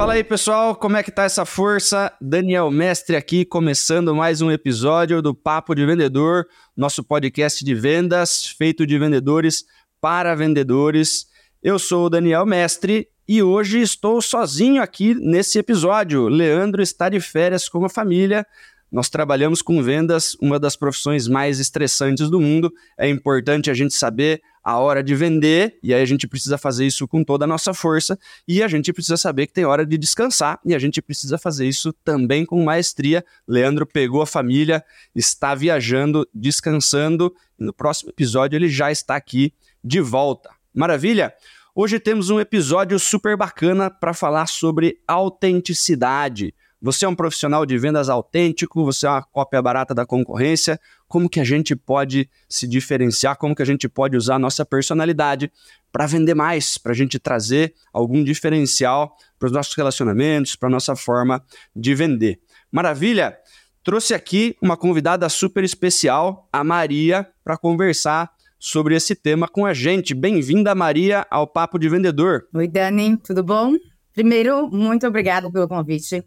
[0.00, 2.10] Fala aí, pessoal, como é que tá essa força?
[2.22, 8.46] Daniel Mestre aqui, começando mais um episódio do Papo de Vendedor, nosso podcast de vendas,
[8.46, 9.66] feito de vendedores
[10.00, 11.26] para vendedores.
[11.62, 16.28] Eu sou o Daniel Mestre e hoje estou sozinho aqui nesse episódio.
[16.28, 18.46] Leandro está de férias com a família.
[18.90, 22.72] Nós trabalhamos com vendas, uma das profissões mais estressantes do mundo.
[22.96, 26.86] É importante a gente saber a hora de vender, e aí a gente precisa fazer
[26.86, 29.96] isso com toda a nossa força, e a gente precisa saber que tem hora de
[29.96, 33.24] descansar, e a gente precisa fazer isso também com maestria.
[33.46, 39.52] Leandro pegou a família, está viajando, descansando, e no próximo episódio ele já está aqui
[39.82, 40.50] de volta.
[40.74, 41.32] Maravilha?
[41.74, 46.54] Hoje temos um episódio super bacana para falar sobre autenticidade.
[46.82, 50.80] Você é um profissional de vendas autêntico, você é uma cópia barata da concorrência.
[51.06, 53.36] Como que a gente pode se diferenciar?
[53.36, 55.52] Como que a gente pode usar a nossa personalidade
[55.92, 60.72] para vender mais, para a gente trazer algum diferencial para os nossos relacionamentos, para a
[60.72, 61.42] nossa forma
[61.76, 62.40] de vender.
[62.72, 63.36] Maravilha?
[63.82, 69.74] Trouxe aqui uma convidada super especial, a Maria, para conversar sobre esse tema com a
[69.74, 70.14] gente.
[70.14, 72.46] Bem-vinda, Maria, ao Papo de Vendedor.
[72.54, 73.74] Oi, Dani, tudo bom?
[74.12, 76.22] Primeiro, muito obrigada pelo convite.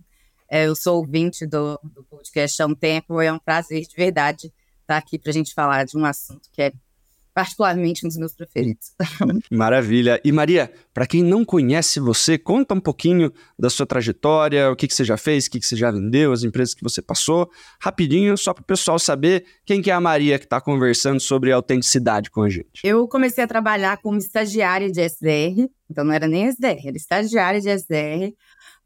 [0.53, 4.53] É, eu sou ouvinte do, do podcast há um tempo, é um prazer de verdade
[4.81, 6.71] estar aqui para a gente falar de um assunto que é
[7.33, 8.91] particularmente um dos meus preferidos.
[9.49, 10.21] Maravilha.
[10.23, 14.87] E Maria, para quem não conhece você, conta um pouquinho da sua trajetória, o que,
[14.87, 17.49] que você já fez, o que, que você já vendeu, as empresas que você passou,
[17.81, 21.51] rapidinho, só para o pessoal saber quem que é a Maria que está conversando sobre
[21.51, 22.81] autenticidade com a gente.
[22.83, 27.59] Eu comecei a trabalhar como estagiária de SDR, então não era nem SDR, era estagiária
[27.59, 28.31] de SDR,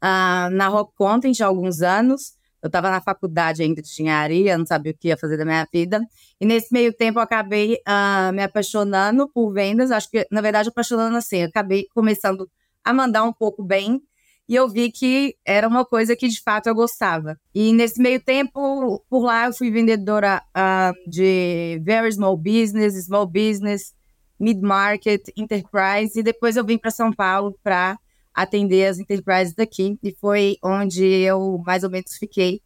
[0.02, 2.36] uh, na Rock Content há alguns anos.
[2.60, 5.66] Eu estava na faculdade ainda de engenharia, não sabia o que ia fazer da minha
[5.72, 6.00] vida.
[6.40, 9.92] E nesse meio tempo eu acabei uh, me apaixonando por vendas.
[9.92, 12.50] Acho que, na verdade, apaixonando assim, eu acabei começando
[12.84, 14.00] a mandar um pouco bem.
[14.48, 17.38] E eu vi que era uma coisa que de fato eu gostava.
[17.54, 23.26] E nesse meio tempo, por lá, eu fui vendedora uh, de very small business, small
[23.26, 23.92] business,
[24.40, 26.18] mid-market, enterprise.
[26.18, 27.98] E depois eu vim para São Paulo para
[28.42, 32.60] atender as enterprises daqui, e foi onde eu mais ou menos fiquei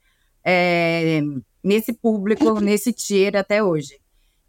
[0.44, 1.20] é,
[1.62, 4.00] nesse público, nesse tier até hoje.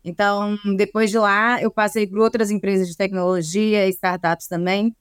[0.03, 4.93] Então, depois de lá, eu passei por outras empresas de tecnologia, startups também,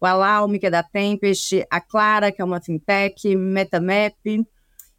[0.00, 4.14] o Alalme, que é da Tempest, a Clara, que é uma fintech, Metamap,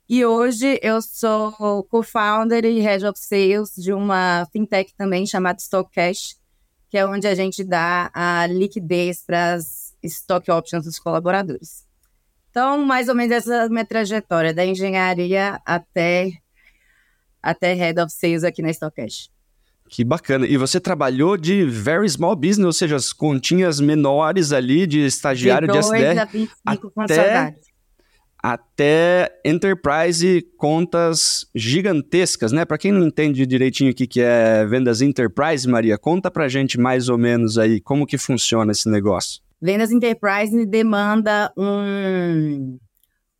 [0.09, 5.91] e hoje eu sou co-founder e head of sales de uma fintech também chamada Stock
[5.91, 6.37] Cash,
[6.89, 11.85] que é onde a gente dá a liquidez para as stock options dos colaboradores.
[12.49, 16.31] Então, mais ou menos essa é a minha trajetória, da engenharia até,
[17.41, 19.29] até Head of Sales aqui na Stockcash.
[19.89, 20.45] Que bacana.
[20.45, 25.67] E você trabalhou de very small business, ou seja, as continhas menores ali de estagiário
[25.67, 26.19] de, de SDR.
[26.19, 27.55] A 25 até,
[28.41, 32.65] até enterprise contas gigantescas, né?
[32.65, 36.79] Para quem não entende direitinho o que, que é vendas enterprise, Maria, conta pra gente
[36.79, 39.41] mais ou menos aí como que funciona esse negócio.
[39.61, 42.77] Vendas Enterprise demanda um,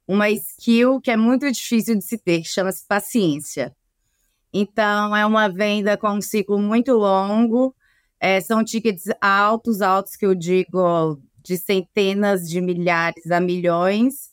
[0.08, 3.76] uma skill que é muito difícil de se ter, chama-se paciência.
[4.52, 7.76] Então, é uma venda com um ciclo muito longo,
[8.20, 14.32] é, são tickets altos, altos que eu digo de centenas de milhares a milhões,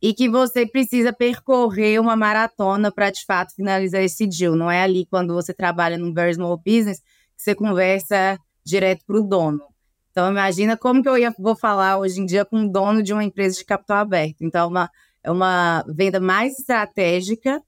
[0.00, 4.56] e que você precisa percorrer uma maratona para de fato finalizar esse deal.
[4.56, 9.18] Não é ali quando você trabalha num very small business que você conversa direto para
[9.18, 9.69] o dono.
[10.10, 13.12] Então, imagina como que eu ia, vou falar hoje em dia com o dono de
[13.12, 14.42] uma empresa de capital aberto.
[14.42, 14.90] Então, é uma,
[15.24, 17.62] é uma venda mais estratégica,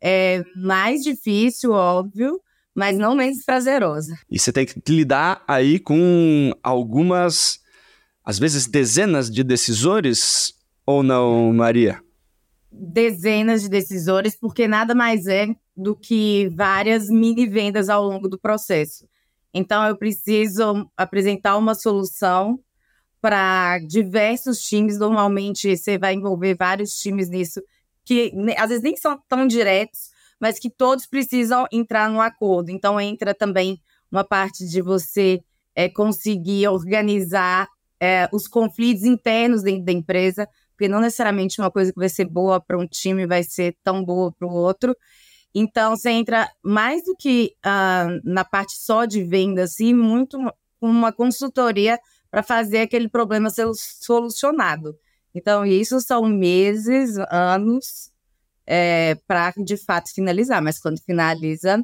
[0.00, 2.40] é mais difícil, óbvio,
[2.74, 4.16] mas não menos prazerosa.
[4.30, 7.58] E você tem que lidar aí com algumas,
[8.24, 10.54] às vezes, dezenas de decisores,
[10.86, 12.00] ou não, Maria?
[12.70, 18.38] Dezenas de decisores, porque nada mais é do que várias mini vendas ao longo do
[18.38, 19.08] processo.
[19.58, 22.60] Então, eu preciso apresentar uma solução
[23.20, 24.98] para diversos times.
[24.98, 27.60] Normalmente, você vai envolver vários times nisso,
[28.04, 30.10] que às vezes nem são tão diretos,
[30.40, 32.70] mas que todos precisam entrar no acordo.
[32.70, 33.80] Então, entra também
[34.12, 35.40] uma parte de você
[35.74, 37.68] é, conseguir organizar
[38.00, 42.26] é, os conflitos internos dentro da empresa, porque não necessariamente uma coisa que vai ser
[42.26, 44.96] boa para um time vai ser tão boa para o outro.
[45.54, 50.38] Então, você entra mais do que uh, na parte só de venda, assim, muito
[50.80, 51.98] com uma consultoria
[52.30, 54.96] para fazer aquele problema ser solucionado.
[55.34, 58.10] Então, isso são meses, anos,
[58.66, 60.62] é, para de fato finalizar.
[60.62, 61.82] Mas quando finaliza,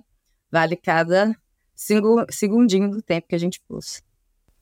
[0.51, 1.35] vale cada
[1.75, 4.03] segundinho do tempo que a gente pôs.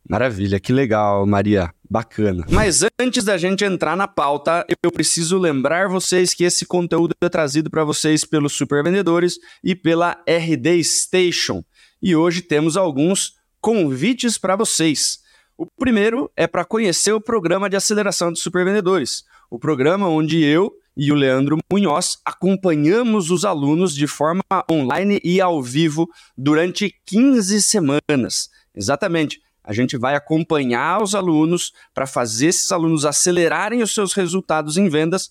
[0.08, 1.72] Maravilha, que legal, Maria.
[1.88, 2.46] Bacana.
[2.50, 7.28] Mas antes da gente entrar na pauta, eu preciso lembrar vocês que esse conteúdo é
[7.28, 11.62] trazido para vocês pelos Super Vendedores e pela RD Station.
[12.00, 15.20] E hoje temos alguns convites para vocês.
[15.56, 20.72] O primeiro é para conhecer o programa de aceleração de supervendedores, o programa onde eu
[20.96, 27.62] e o Leandro Munhoz acompanhamos os alunos de forma online e ao vivo durante 15
[27.62, 28.48] semanas.
[28.74, 29.40] Exatamente.
[29.64, 34.88] A gente vai acompanhar os alunos para fazer esses alunos acelerarem os seus resultados em
[34.88, 35.30] vendas,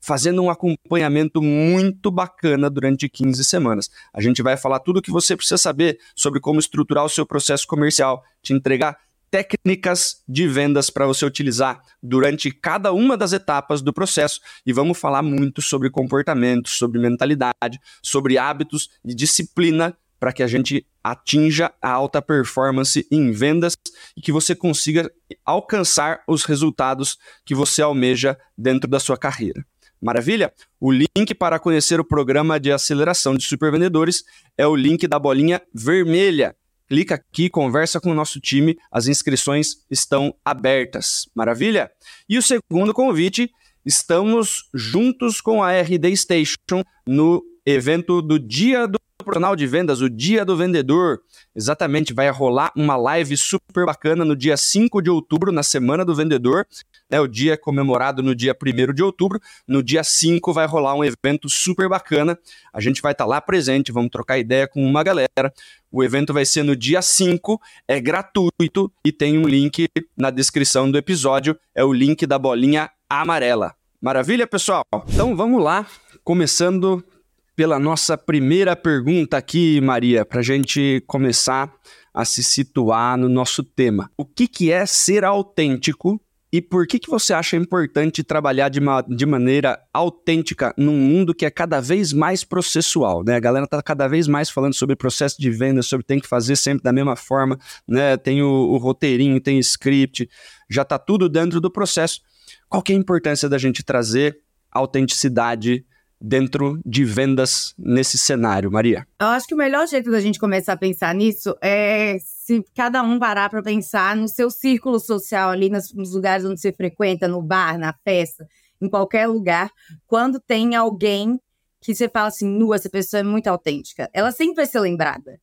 [0.00, 3.90] fazendo um acompanhamento muito bacana durante 15 semanas.
[4.12, 7.24] A gente vai falar tudo o que você precisa saber sobre como estruturar o seu
[7.24, 8.98] processo comercial, te entregar
[9.32, 14.98] técnicas de vendas para você utilizar durante cada uma das etapas do processo e vamos
[14.98, 21.72] falar muito sobre comportamento, sobre mentalidade, sobre hábitos e disciplina para que a gente atinja
[21.82, 23.76] a alta performance em vendas
[24.16, 25.10] e que você consiga
[25.44, 29.66] alcançar os resultados que você almeja dentro da sua carreira.
[30.00, 30.52] Maravilha?
[30.78, 34.22] O link para conhecer o programa de aceleração de supervendedores
[34.56, 36.54] é o link da bolinha vermelha.
[36.86, 41.28] Clica aqui, conversa com o nosso time, as inscrições estão abertas.
[41.34, 41.90] Maravilha?
[42.28, 43.50] E o segundo convite,
[43.84, 50.08] estamos juntos com a RD Station no evento do Dia do profissional de vendas, o
[50.08, 51.20] Dia do Vendedor.
[51.54, 56.14] Exatamente, vai rolar uma live super bacana no dia 5 de outubro, na Semana do
[56.14, 56.66] Vendedor.
[57.10, 59.38] É o dia comemorado no dia 1 de outubro.
[59.68, 62.38] No dia 5 vai rolar um evento super bacana.
[62.72, 65.52] A gente vai estar tá lá presente, vamos trocar ideia com uma galera.
[65.90, 70.90] O evento vai ser no dia 5, é gratuito e tem um link na descrição
[70.90, 71.56] do episódio.
[71.74, 73.74] É o link da bolinha amarela.
[74.00, 74.84] Maravilha, pessoal?
[75.06, 75.86] Então vamos lá,
[76.24, 77.04] começando
[77.54, 81.72] pela nossa primeira pergunta aqui, Maria, para a gente começar
[82.12, 84.10] a se situar no nosso tema.
[84.16, 86.20] O que, que é ser autêntico
[86.54, 91.34] e por que, que você acha importante trabalhar de, ma de maneira autêntica num mundo
[91.34, 93.24] que é cada vez mais processual?
[93.24, 93.36] Né?
[93.36, 96.56] A galera está cada vez mais falando sobre processo de venda, sobre tem que fazer
[96.56, 97.58] sempre da mesma forma,
[97.88, 98.18] né?
[98.18, 100.28] tem o, o roteirinho, tem script,
[100.68, 102.20] já está tudo dentro do processo.
[102.68, 104.38] Qual que é a importância da gente trazer
[104.70, 105.86] autenticidade
[106.22, 109.06] dentro de vendas nesse cenário, Maria?
[109.20, 113.02] Eu acho que o melhor jeito da gente começar a pensar nisso é se cada
[113.02, 117.42] um parar para pensar no seu círculo social ali, nos lugares onde você frequenta, no
[117.42, 118.46] bar, na festa,
[118.80, 119.70] em qualquer lugar,
[120.06, 121.40] quando tem alguém
[121.80, 125.40] que você fala assim, nu, essa pessoa é muito autêntica, ela sempre vai ser lembrada.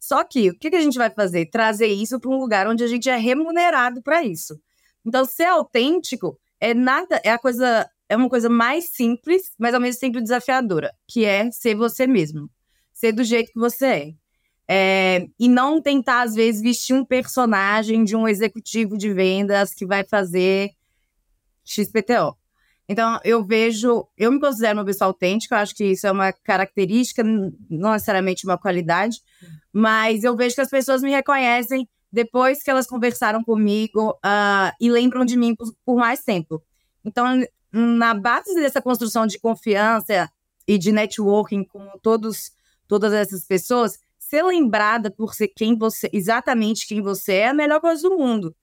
[0.00, 1.46] Só que o que a gente vai fazer?
[1.46, 4.58] Trazer isso para um lugar onde a gente é remunerado para isso.
[5.04, 9.80] Então, ser autêntico é nada, é a coisa é uma coisa mais simples, mas ao
[9.80, 12.48] mesmo tempo desafiadora, que é ser você mesmo.
[12.92, 14.14] Ser do jeito que você é.
[14.68, 15.26] é.
[15.38, 20.04] e não tentar, às vezes, vestir um personagem de um executivo de vendas que vai
[20.04, 20.70] fazer
[21.64, 22.36] XPTO.
[22.88, 26.32] Então, eu vejo, eu me considero uma pessoa autêntica, eu acho que isso é uma
[26.32, 29.18] característica, não necessariamente uma qualidade,
[29.72, 34.88] mas eu vejo que as pessoas me reconhecem depois que elas conversaram comigo uh, e
[34.90, 36.62] lembram de mim por, por mais tempo.
[37.04, 37.42] Então,
[37.74, 40.30] na base dessa construção de confiança
[40.66, 42.52] e de networking com todos,
[42.86, 47.54] todas essas pessoas, ser lembrada por ser quem você, exatamente quem você é, é a
[47.54, 48.54] melhor coisa do mundo.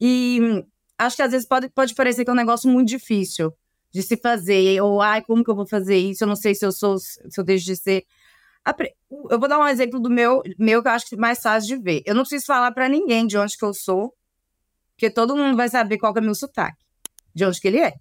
[0.00, 0.64] E
[0.98, 3.52] acho que às vezes pode, pode parecer que é um negócio muito difícil
[3.92, 6.24] de se fazer, ou ai, como que eu vou fazer isso?
[6.24, 8.04] Eu não sei se eu sou, se eu deixo de ser.
[9.30, 11.82] Eu vou dar um exemplo do meu, meu que eu acho que mais fácil de
[11.82, 12.02] ver.
[12.06, 14.14] Eu não preciso falar para ninguém de onde que eu sou,
[14.96, 16.82] porque todo mundo vai saber qual é o meu sotaque,
[17.34, 17.94] de onde que ele é.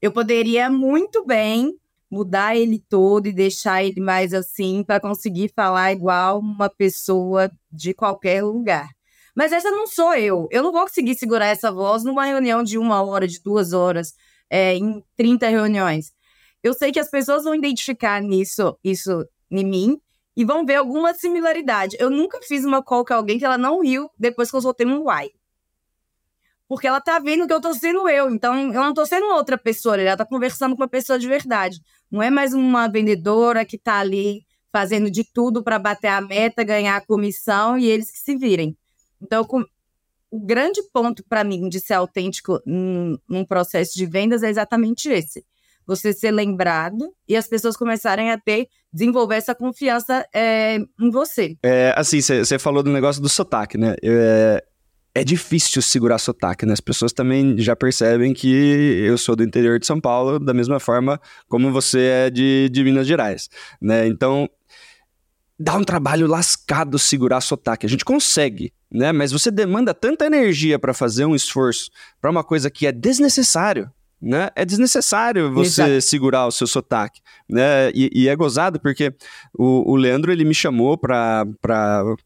[0.00, 1.74] Eu poderia muito bem
[2.10, 7.94] mudar ele todo e deixar ele mais assim para conseguir falar igual uma pessoa de
[7.94, 8.88] qualquer lugar.
[9.34, 10.48] Mas essa não sou eu.
[10.50, 14.14] Eu não vou conseguir segurar essa voz numa reunião de uma hora, de duas horas,
[14.50, 16.12] é, em 30 reuniões.
[16.62, 20.00] Eu sei que as pessoas vão identificar nisso, isso em mim,
[20.36, 21.96] e vão ver alguma similaridade.
[21.98, 24.86] Eu nunca fiz uma call com alguém que ela não riu depois que eu soltei
[24.86, 25.30] um uai
[26.68, 28.30] porque ela tá vendo que eu tô sendo eu.
[28.30, 31.80] Então, eu não tô sendo outra pessoa, ela tá conversando com uma pessoa de verdade.
[32.10, 36.62] Não é mais uma vendedora que tá ali fazendo de tudo para bater a meta,
[36.62, 38.76] ganhar a comissão e eles que se virem.
[39.22, 39.64] Então, com...
[40.30, 45.08] o grande ponto para mim de ser autêntico num, num processo de vendas é exatamente
[45.08, 45.44] esse.
[45.86, 51.56] Você ser lembrado e as pessoas começarem a ter, desenvolver essa confiança é, em você.
[51.62, 53.94] É, assim, você falou do negócio do sotaque, né?
[54.02, 54.64] É,
[55.16, 56.74] é difícil segurar sotaque, né?
[56.74, 58.52] As pessoas também já percebem que
[59.02, 61.18] eu sou do interior de São Paulo, da mesma forma
[61.48, 63.48] como você é de, de Minas Gerais,
[63.80, 64.06] né?
[64.06, 64.46] Então,
[65.58, 67.86] dá um trabalho lascado segurar sotaque.
[67.86, 69.10] A gente consegue, né?
[69.10, 71.88] Mas você demanda tanta energia para fazer um esforço
[72.20, 74.48] para uma coisa que é desnecessário, né?
[74.56, 76.00] É desnecessário você Exato.
[76.00, 77.90] segurar o seu sotaque, né?
[77.94, 79.14] E, e é gozado porque
[79.52, 81.44] o, o, Leandro ele me chamou para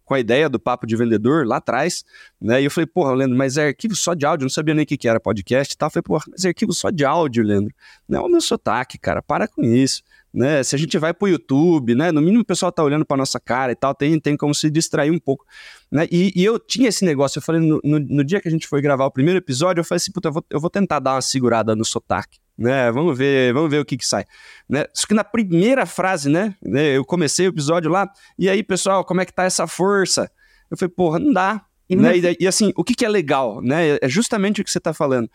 [0.05, 2.05] com a ideia do papo de vendedor lá atrás,
[2.41, 2.61] né?
[2.63, 4.85] E eu falei, porra, Leandro, mas é arquivo só de áudio, eu não sabia nem
[4.85, 5.89] o que, que era podcast e tal.
[5.89, 7.75] Eu falei, porra, mas é arquivo só de áudio, Leandro.
[8.09, 10.03] Não é o meu sotaque, cara, para com isso
[10.33, 10.63] né?
[10.63, 12.13] Se a gente vai para o YouTube, né?
[12.13, 14.71] No mínimo o pessoal tá olhando para nossa cara e tal, tem, tem como se
[14.71, 15.45] distrair um pouco,
[15.91, 16.07] né?
[16.11, 18.67] E, e eu tinha esse negócio, eu falei, no, no, no, dia que a gente
[18.67, 21.15] foi gravar o primeiro episódio, eu falei assim, puta, eu vou, eu vou tentar dar
[21.15, 22.91] uma segurada no sotaque, né?
[22.93, 24.25] Vamos ver, vamos ver o que que sai,
[24.69, 24.85] né?
[24.95, 26.55] Só que na primeira frase, né?
[26.63, 28.09] né eu comecei o episódio lá,
[28.39, 30.31] e aí, pessoal, como é que tá essa força?
[30.71, 32.17] Eu falei, porra, não dá, e, né?
[32.17, 33.99] E, e assim, o que que é legal, né?
[34.01, 35.29] É justamente o que você tá falando.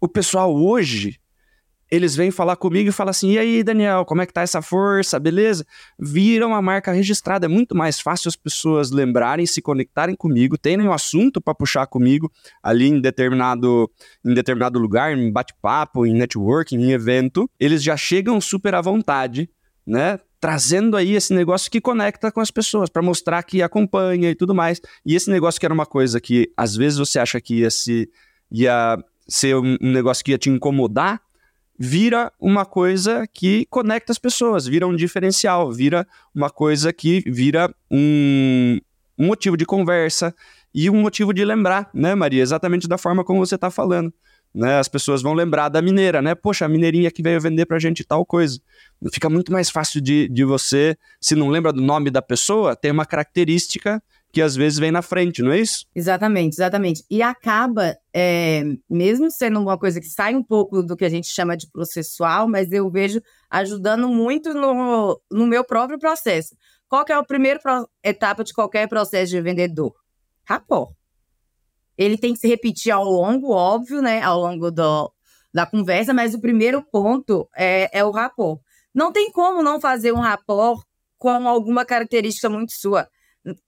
[0.00, 1.20] O pessoal hoje
[1.92, 4.62] eles vêm falar comigo e falam assim: e aí, Daniel, como é que tá essa
[4.62, 5.20] força?
[5.20, 5.66] Beleza?
[5.98, 7.44] Viram uma marca registrada.
[7.44, 11.86] É muito mais fácil as pessoas lembrarem, se conectarem comigo, terem um assunto para puxar
[11.86, 12.32] comigo
[12.62, 13.90] ali em determinado,
[14.24, 17.48] em determinado lugar, em bate-papo, em networking, em evento.
[17.60, 19.50] Eles já chegam super à vontade,
[19.86, 20.18] né?
[20.40, 24.54] Trazendo aí esse negócio que conecta com as pessoas, para mostrar que acompanha e tudo
[24.54, 24.80] mais.
[25.04, 28.08] E esse negócio que era uma coisa que às vezes você acha que ia se.
[28.50, 28.96] ia
[29.28, 31.20] ser um negócio que ia te incomodar
[31.84, 37.74] vira uma coisa que conecta as pessoas, vira um diferencial, vira uma coisa que vira
[37.90, 38.78] um,
[39.18, 40.32] um motivo de conversa
[40.72, 42.40] e um motivo de lembrar, né, Maria?
[42.40, 44.14] Exatamente da forma como você está falando.
[44.54, 46.36] Né, as pessoas vão lembrar da mineira, né?
[46.36, 48.60] Poxa, a mineirinha que veio vender pra gente tal coisa.
[49.12, 52.92] Fica muito mais fácil de, de você, se não lembra do nome da pessoa, tem
[52.92, 54.00] uma característica
[54.32, 55.84] que às vezes vem na frente, não é isso?
[55.94, 57.04] Exatamente, exatamente.
[57.10, 61.26] E acaba, é, mesmo sendo uma coisa que sai um pouco do que a gente
[61.28, 63.20] chama de processual, mas eu vejo
[63.50, 66.56] ajudando muito no, no meu próprio processo.
[66.88, 67.60] Qual que é a primeira
[68.02, 69.94] etapa de qualquer processo de vendedor?
[70.44, 70.94] Rapport.
[71.96, 74.22] Ele tem que se repetir ao longo, óbvio, né?
[74.22, 75.12] Ao longo do,
[75.52, 78.58] da conversa, mas o primeiro ponto é, é o rapport.
[78.94, 80.82] Não tem como não fazer um rapport
[81.18, 83.08] com alguma característica muito sua.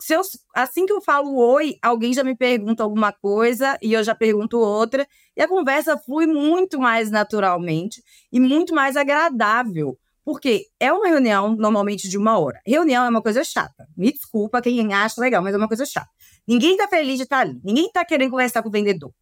[0.00, 0.20] Se eu,
[0.54, 4.58] assim que eu falo oi, alguém já me pergunta alguma coisa e eu já pergunto
[4.58, 9.98] outra, e a conversa flui muito mais naturalmente e muito mais agradável.
[10.24, 12.60] Porque é uma reunião normalmente de uma hora.
[12.66, 13.86] Reunião é uma coisa chata.
[13.96, 16.08] Me desculpa quem acha legal, mas é uma coisa chata.
[16.46, 17.60] Ninguém tá feliz de estar tá ali.
[17.62, 19.12] Ninguém tá querendo conversar com o vendedor.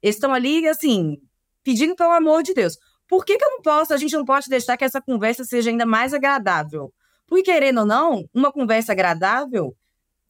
[0.00, 1.16] Eles estão ali, assim,
[1.64, 2.76] pedindo pelo amor de Deus.
[3.08, 5.70] Por que, que eu não posso, a gente não pode deixar que essa conversa seja
[5.70, 6.92] ainda mais agradável?
[7.26, 9.74] Porque, querendo ou não, uma conversa agradável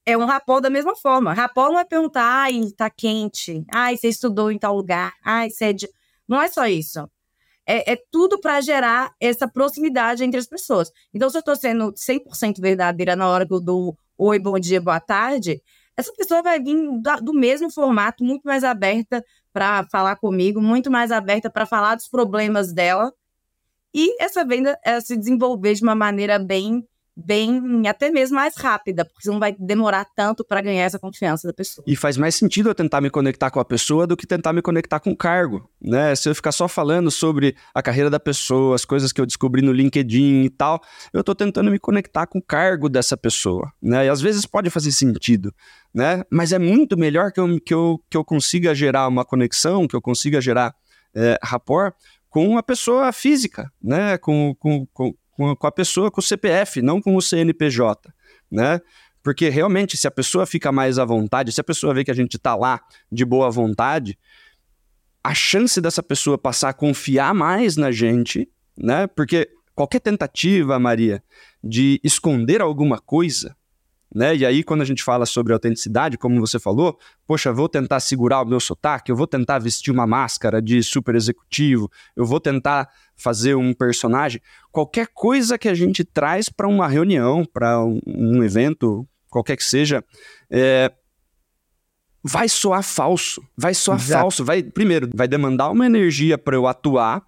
[0.06, 1.32] é um rapó da mesma forma.
[1.32, 5.66] Rapó não é perguntar, ai, tá quente, ai, você estudou em tal lugar, ai, você
[5.66, 5.88] é de...
[6.28, 7.08] Não é só isso.
[7.66, 10.90] É, é tudo para gerar essa proximidade entre as pessoas.
[11.12, 14.80] Então, se eu estou sendo 100% verdadeira na hora que eu dou oi, bom dia,
[14.80, 15.62] boa tarde,
[15.96, 16.76] essa pessoa vai vir
[17.22, 22.08] do mesmo formato, muito mais aberta para falar comigo, muito mais aberta para falar dos
[22.08, 23.12] problemas dela.
[23.94, 29.22] E essa venda se desenvolver de uma maneira bem bem, até mesmo mais rápida, porque
[29.22, 31.84] você não vai demorar tanto para ganhar essa confiança da pessoa.
[31.86, 34.60] E faz mais sentido eu tentar me conectar com a pessoa do que tentar me
[34.60, 36.14] conectar com o cargo, né?
[36.14, 39.62] Se eu ficar só falando sobre a carreira da pessoa, as coisas que eu descobri
[39.62, 40.80] no LinkedIn e tal,
[41.12, 44.06] eu estou tentando me conectar com o cargo dessa pessoa, né?
[44.06, 45.54] E às vezes pode fazer sentido,
[45.94, 46.24] né?
[46.30, 49.94] Mas é muito melhor que eu, que eu, que eu consiga gerar uma conexão, que
[49.94, 50.74] eu consiga gerar
[51.14, 51.94] é, rapport
[52.28, 54.18] com a pessoa física, né?
[54.18, 58.12] Com, com, com, com, com a pessoa, com o CPF, não com o CNPJ,
[58.50, 58.80] né?
[59.22, 62.14] Porque realmente, se a pessoa fica mais à vontade, se a pessoa vê que a
[62.14, 64.18] gente está lá de boa vontade,
[65.22, 69.06] a chance dessa pessoa passar a confiar mais na gente, né?
[69.06, 71.22] Porque qualquer tentativa, Maria,
[71.62, 73.56] de esconder alguma coisa,
[74.14, 74.36] né?
[74.36, 78.42] E aí, quando a gente fala sobre autenticidade, como você falou, poxa, vou tentar segurar
[78.42, 82.88] o meu sotaque, eu vou tentar vestir uma máscara de super executivo, eu vou tentar
[83.16, 84.40] fazer um personagem.
[84.70, 89.64] Qualquer coisa que a gente traz para uma reunião, para um, um, evento, qualquer que
[89.64, 90.04] seja,
[90.48, 90.92] é,
[92.22, 93.42] vai soar falso.
[93.56, 94.20] Vai soar Exato.
[94.22, 94.44] falso.
[94.44, 97.22] Vai, primeiro, vai demandar uma energia para eu atuar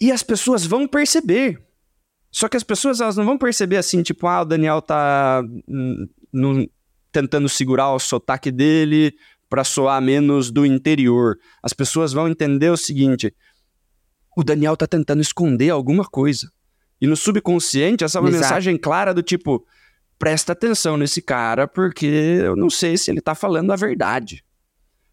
[0.00, 1.62] e as pessoas vão perceber.
[2.32, 5.44] Só que as pessoas elas não vão perceber assim, tipo, ah, o Daniel tá
[6.32, 6.66] no,
[7.12, 9.14] tentando segurar o sotaque dele
[9.50, 11.38] para soar menos do interior.
[11.62, 13.34] As pessoas vão entender o seguinte:
[14.34, 16.50] o Daniel tá tentando esconder alguma coisa.
[16.98, 18.44] E no subconsciente, essa é uma Exato.
[18.44, 19.66] mensagem clara do tipo:
[20.18, 24.42] presta atenção nesse cara, porque eu não sei se ele tá falando a verdade.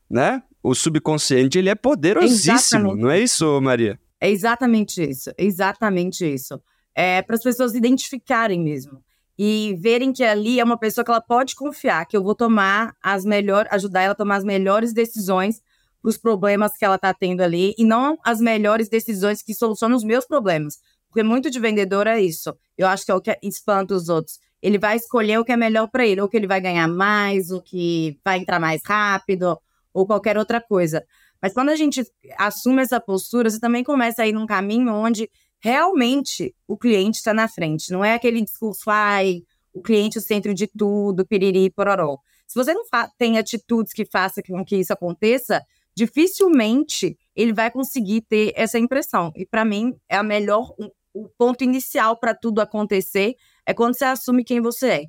[0.09, 0.41] Né?
[0.63, 3.01] O subconsciente, ele é poderosíssimo, Exatamente.
[3.01, 3.99] não é isso, Maria?
[4.21, 6.61] É exatamente isso, exatamente isso
[6.99, 9.01] é, para as pessoas identificarem mesmo.
[9.41, 12.93] e verem que ali é uma pessoa que ela pode confiar, que eu vou tomar
[13.01, 15.61] as melhores, ajudar ela a tomar as melhores decisões
[16.01, 19.95] para os problemas que ela está tendo ali e não as melhores decisões que solucionam
[19.95, 20.79] os meus problemas.
[21.07, 22.53] Porque muito de vendedor é isso.
[22.77, 24.39] Eu acho que é o que espanta os outros.
[24.61, 27.49] Ele vai escolher o que é melhor para ele, ou que ele vai ganhar mais,
[27.49, 29.57] o que vai entrar mais rápido,
[29.93, 31.01] ou qualquer outra coisa.
[31.41, 32.05] Mas quando a gente
[32.37, 35.29] assume essa postura, você também começa a ir num caminho onde
[35.59, 37.91] realmente o cliente está na frente.
[37.91, 42.17] Não é aquele discurso, ai, o cliente é o centro de tudo, piriri, pororó.
[42.47, 42.83] Se você não
[43.17, 45.63] tem atitudes que façam com que isso aconteça,
[45.95, 49.31] dificilmente ele vai conseguir ter essa impressão.
[49.35, 50.73] E para mim é a melhor,
[51.13, 53.35] o ponto inicial para tudo acontecer
[53.65, 55.05] é quando você assume quem você é.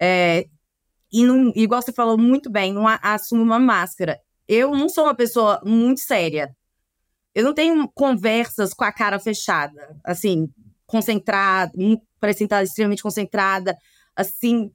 [0.00, 0.48] é
[1.12, 4.20] e não, igual você falou muito bem, não assume uma máscara.
[4.46, 6.54] Eu não sou uma pessoa muito séria.
[7.38, 10.52] Eu não tenho conversas com a cara fechada, assim,
[10.84, 11.72] concentrada,
[12.18, 13.78] parecendo estar extremamente concentrada,
[14.16, 14.72] assim.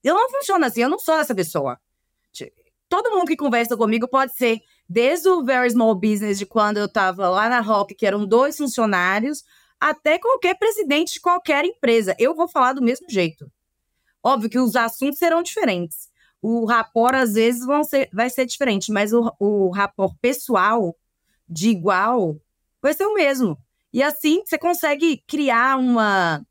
[0.00, 1.76] Eu não funciono assim, eu não sou essa pessoa.
[2.88, 6.84] Todo mundo que conversa comigo pode ser desde o Very Small Business, de quando eu
[6.84, 9.42] estava lá na Rock, que eram dois funcionários,
[9.80, 12.14] até qualquer presidente de qualquer empresa.
[12.16, 13.50] Eu vou falar do mesmo jeito.
[14.22, 16.08] Óbvio que os assuntos serão diferentes.
[16.40, 20.94] O rapport, às vezes, vão ser, vai ser diferente, mas o, o rapport pessoal,
[21.48, 22.40] de igual,
[22.82, 23.58] vai ser o mesmo.
[23.92, 26.44] E assim você consegue criar uma.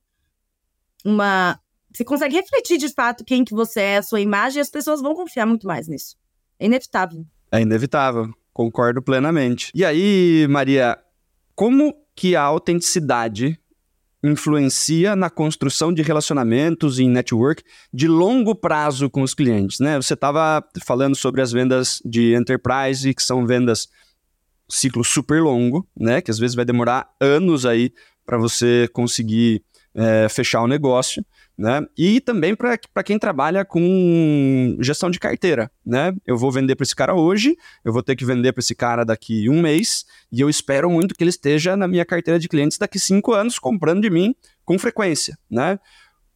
[1.04, 1.60] uma
[1.94, 5.02] você consegue refletir de fato quem que você é, a sua imagem, e as pessoas
[5.02, 6.16] vão confiar muito mais nisso.
[6.58, 7.26] É inevitável.
[7.52, 9.72] É inevitável, concordo plenamente.
[9.76, 10.98] E aí, Maria,
[11.56, 13.60] como que a autenticidade
[14.24, 17.62] influencia na construção de relacionamentos em network
[17.94, 19.98] de longo prazo com os clientes, né?
[20.02, 23.90] Você estava falando sobre as vendas de enterprise, que são vendas
[24.70, 26.22] ciclo super longo, né?
[26.22, 27.92] Que às vezes vai demorar anos aí
[28.26, 29.64] para você conseguir
[29.96, 31.24] é, fechar o negócio
[31.58, 31.86] né?
[31.98, 36.14] E também para quem trabalha com gestão de carteira, né?
[36.26, 39.04] Eu vou vender para esse cara hoje, eu vou ter que vender para esse cara
[39.04, 42.78] daqui um mês, e eu espero muito que ele esteja na minha carteira de clientes
[42.78, 44.36] daqui cinco anos, comprando de mim
[44.66, 45.80] com frequência, né?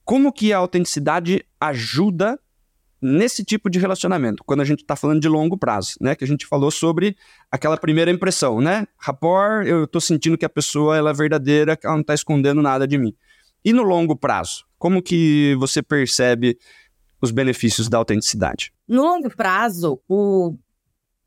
[0.05, 2.39] Como que a autenticidade ajuda
[3.01, 6.15] nesse tipo de relacionamento, quando a gente está falando de longo prazo, né?
[6.15, 7.15] Que a gente falou sobre
[7.51, 8.87] aquela primeira impressão, né?
[8.97, 12.87] Rapport, eu estou sentindo que a pessoa ela é verdadeira, ela não está escondendo nada
[12.87, 13.15] de mim.
[13.63, 16.57] E no longo prazo, como que você percebe
[17.21, 18.71] os benefícios da autenticidade?
[18.87, 20.55] No longo prazo, o,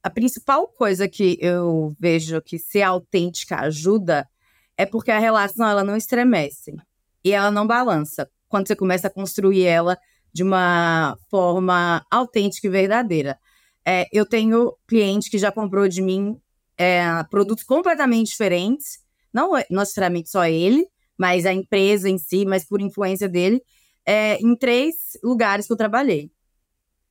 [0.03, 4.29] a principal coisa que eu vejo que ser autêntica ajuda
[4.77, 6.75] é porque a relação ela não estremece
[7.23, 9.99] e ela não balança quando você começa a construir ela
[10.33, 13.39] de uma forma autêntica e verdadeira.
[13.87, 16.39] É, eu tenho cliente que já comprou de mim
[16.77, 18.99] é, produtos completamente diferentes,
[19.33, 20.87] não, é, não necessariamente só ele,
[21.19, 23.63] mas a empresa em si, mas por influência dele,
[24.07, 26.31] é, em três lugares que eu trabalhei.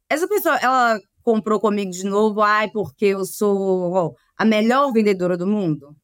[0.10, 5.46] Essa pessoa, ela comprou comigo de novo, ai, porque eu sou a melhor vendedora do
[5.46, 5.96] mundo.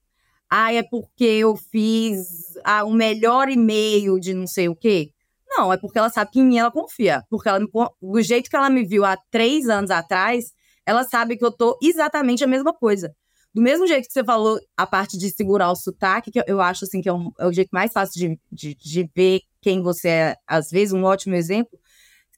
[0.49, 5.11] Ai, é porque eu fiz ah, o melhor e-mail de não sei o quê.
[5.57, 7.23] Não, é porque ela sabe que em mim ela confia.
[7.29, 10.51] Porque ela, do jeito que ela me viu há três anos atrás,
[10.85, 13.15] ela sabe que eu tô exatamente a mesma coisa.
[13.53, 16.83] Do mesmo jeito que você falou a parte de segurar o sotaque, que eu acho
[16.83, 20.09] assim que é, um, é o jeito mais fácil de, de, de, ver quem você
[20.09, 21.79] é, às vezes, um ótimo exemplo.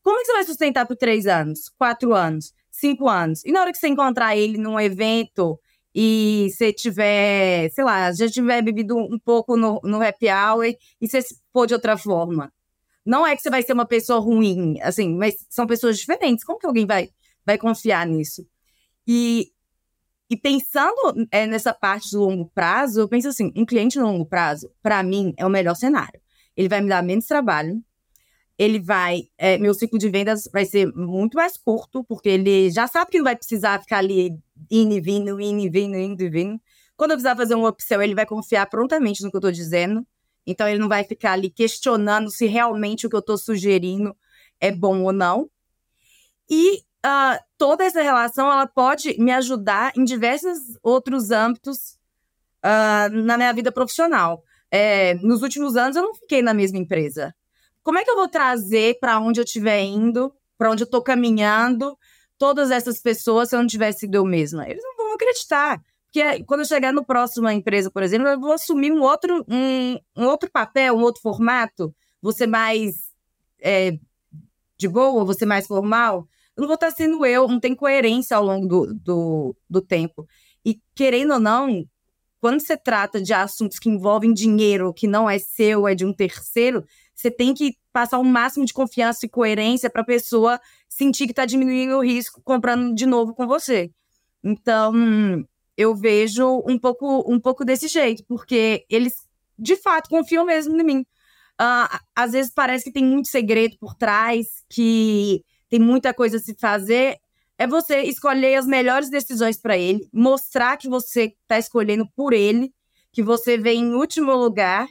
[0.04, 3.44] Como é que você vai sustentar por três anos, quatro anos, cinco anos?
[3.44, 5.60] E na hora que você encontrar ele num evento
[5.94, 11.08] e você tiver, sei lá, já tiver bebido um pouco no, no happy hour e
[11.08, 11.20] você
[11.52, 12.54] for de outra forma.
[13.08, 16.44] Não é que você vai ser uma pessoa ruim, assim, mas são pessoas diferentes.
[16.44, 17.10] Como que alguém vai,
[17.46, 18.46] vai confiar nisso?
[19.08, 19.52] E
[20.30, 24.26] e pensando é, nessa parte do longo prazo, eu penso assim: um cliente no longo
[24.26, 26.20] prazo, para mim, é o melhor cenário.
[26.56, 27.82] Ele vai me dar menos trabalho,
[28.58, 29.24] ele vai.
[29.38, 33.18] É, meu ciclo de vendas vai ser muito mais curto, porque ele já sabe que
[33.18, 34.38] não vai precisar ficar ali
[34.70, 36.62] indo e vindo, indo e vindo, indo e vindo.
[36.98, 40.06] Quando eu precisar fazer um upsell, ele vai confiar prontamente no que eu estou dizendo.
[40.48, 44.16] Então, ele não vai ficar ali questionando se realmente o que eu estou sugerindo
[44.60, 45.50] é bom ou não.
[46.50, 51.98] E uh, toda essa relação ela pode me ajudar em diversos outros âmbitos
[52.64, 54.44] uh, na minha vida profissional.
[54.72, 57.36] É, nos últimos anos eu não fiquei na mesma empresa.
[57.84, 61.02] Como é que eu vou trazer para onde eu estiver indo, para onde eu estou
[61.02, 61.98] caminhando,
[62.38, 64.68] todas essas pessoas se eu não tivesse sido eu mesma?
[64.68, 65.82] Eles não vão acreditar.
[66.12, 69.98] Porque quando eu chegar no próximo empresa, por exemplo, eu vou assumir um outro, um,
[70.16, 71.94] um outro papel, um outro formato,
[72.34, 72.96] ser mais
[73.62, 73.98] é,
[74.78, 78.44] de boa, ser mais formal eu não vou estar sendo eu, não tem coerência ao
[78.44, 80.28] longo do, do, do tempo.
[80.66, 81.86] E querendo ou não,
[82.42, 86.12] quando se trata de assuntos que envolvem dinheiro que não é seu, é de um
[86.12, 91.26] terceiro, você tem que passar o máximo de confiança e coerência para a pessoa sentir
[91.26, 93.92] que está diminuindo o risco comprando de novo com você.
[94.44, 94.94] Então,
[95.78, 99.14] eu vejo um pouco, um pouco desse jeito, porque eles
[99.58, 101.06] de fato confiam mesmo em mim.
[101.60, 106.40] Uh, às vezes parece que tem muito segredo por trás, que tem muita coisa a
[106.40, 107.18] se fazer.
[107.58, 112.72] É você escolher as melhores decisões para ele, mostrar que você está escolhendo por ele,
[113.12, 114.88] que você vem em último lugar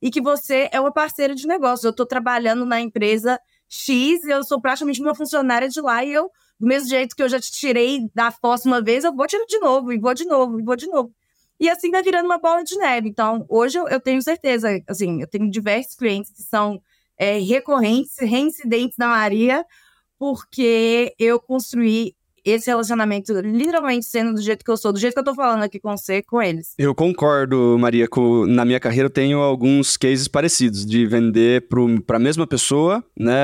[0.00, 1.86] e que você é uma parceira de negócio.
[1.86, 6.30] Eu estou trabalhando na empresa X, eu sou praticamente uma funcionária de lá e eu,
[6.58, 9.44] do mesmo jeito que eu já te tirei da fossa uma vez, eu vou tirar
[9.46, 11.12] de novo, e vou de novo, e vou de novo.
[11.58, 13.08] E assim vai virando uma bola de neve.
[13.08, 16.80] Então, hoje eu, eu tenho certeza, assim, eu tenho diversos clientes que são
[17.18, 19.64] é, recorrentes, reincidentes da Maria,
[20.18, 22.14] porque eu construí
[22.44, 25.64] esse relacionamento literalmente sendo do jeito que eu sou, do jeito que eu tô falando
[25.64, 26.74] aqui com você, com eles.
[26.78, 31.66] Eu concordo, Maria, com, na minha carreira eu tenho alguns cases parecidos de vender
[32.06, 33.34] para a mesma pessoa, né?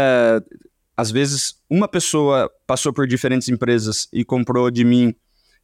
[1.02, 5.12] Às vezes uma pessoa passou por diferentes empresas e comprou de mim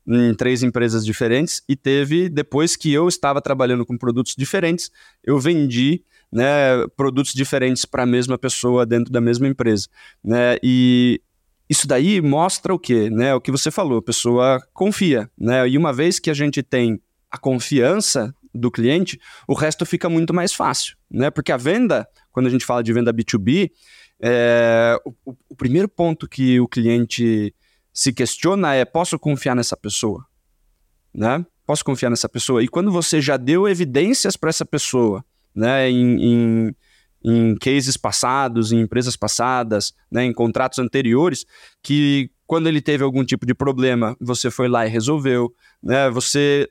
[0.05, 4.91] em três empresas diferentes e teve, depois que eu estava trabalhando com produtos diferentes,
[5.23, 9.87] eu vendi né, produtos diferentes para a mesma pessoa dentro da mesma empresa.
[10.25, 10.57] Né?
[10.61, 11.23] E
[11.71, 13.09] isso daí mostra o quê?
[13.09, 13.33] Né?
[13.33, 15.31] O que você falou, a pessoa confia.
[15.39, 15.69] Né?
[15.69, 20.35] E uma vez que a gente tem a confiança do cliente, o resto fica muito
[20.35, 20.97] mais fácil.
[21.09, 21.31] Né?
[21.31, 23.71] Porque a venda, quando a gente fala de venda B2B,
[24.21, 27.55] é, o, o primeiro ponto que o cliente
[27.93, 30.27] se questiona é: posso confiar nessa pessoa?
[31.15, 31.45] Né?
[31.67, 32.63] Posso confiar nessa pessoa?
[32.63, 36.77] E quando você já deu evidências para essa pessoa, né, em, em,
[37.25, 41.45] em, cases passados, em empresas passadas, né, em contratos anteriores,
[41.83, 45.53] que quando ele teve algum tipo de problema, você foi lá e resolveu,
[45.83, 46.69] né, você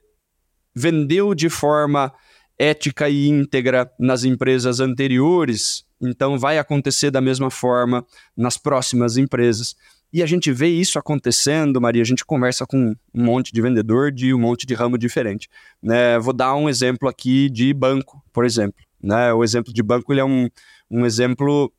[0.73, 2.11] vendeu de forma
[2.57, 8.05] ética e íntegra nas empresas anteriores, então vai acontecer da mesma forma
[8.35, 9.75] nas próximas empresas.
[10.11, 12.01] E a gente vê isso acontecendo, Maria.
[12.01, 15.49] A gente conversa com um monte de vendedor de um monte de ramo diferente.
[15.81, 16.17] Né?
[16.17, 18.81] Vou dar um exemplo aqui de banco, por exemplo.
[19.01, 19.33] Né?
[19.33, 20.47] O exemplo de banco ele é um,
[20.89, 21.71] um exemplo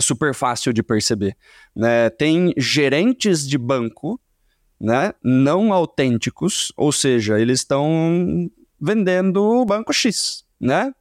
[0.00, 1.36] super fácil de perceber.
[1.74, 2.10] Né?
[2.10, 4.20] Tem gerentes de banco
[4.80, 10.92] né, não autênticos, ou seja, eles estão vendendo o banco X, né?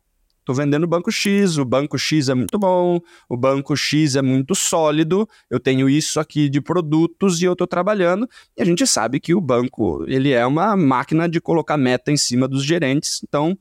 [0.43, 4.21] Estou vendendo o banco X, o banco X é muito bom, o banco X é
[4.21, 8.27] muito sólido, eu tenho isso aqui de produtos e eu estou trabalhando.
[8.57, 12.17] E a gente sabe que o banco ele é uma máquina de colocar meta em
[12.17, 13.57] cima dos gerentes, então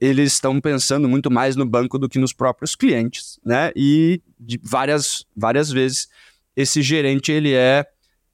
[0.00, 3.70] eles estão pensando muito mais no banco do que nos próprios clientes, né?
[3.76, 4.22] E
[4.62, 6.08] várias, várias vezes
[6.56, 7.84] esse gerente ele é,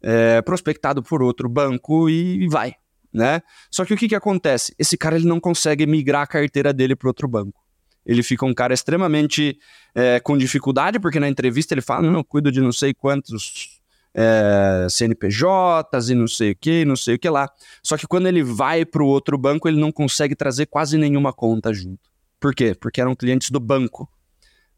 [0.00, 2.74] é prospectado por outro banco e vai,
[3.12, 3.42] né?
[3.72, 4.72] Só que o que, que acontece?
[4.78, 7.67] Esse cara ele não consegue migrar a carteira dele para outro banco
[8.04, 9.58] ele fica um cara extremamente
[9.94, 13.78] é, com dificuldade, porque na entrevista ele fala: não, eu cuido de não sei quantos
[14.14, 17.48] é, CNPJs e não sei o que, não sei o que lá.
[17.82, 21.32] Só que quando ele vai para o outro banco, ele não consegue trazer quase nenhuma
[21.32, 22.08] conta junto.
[22.40, 22.74] Por quê?
[22.74, 24.08] Porque eram clientes do banco.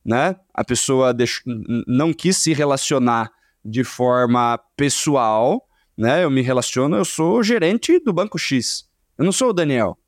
[0.05, 0.35] Né?
[0.55, 1.15] A pessoa
[1.87, 3.31] não quis se relacionar
[3.65, 6.25] de forma pessoal, né?
[6.25, 8.89] Eu me relaciono, eu sou gerente do banco X.
[9.19, 9.99] Eu não sou o Daniel.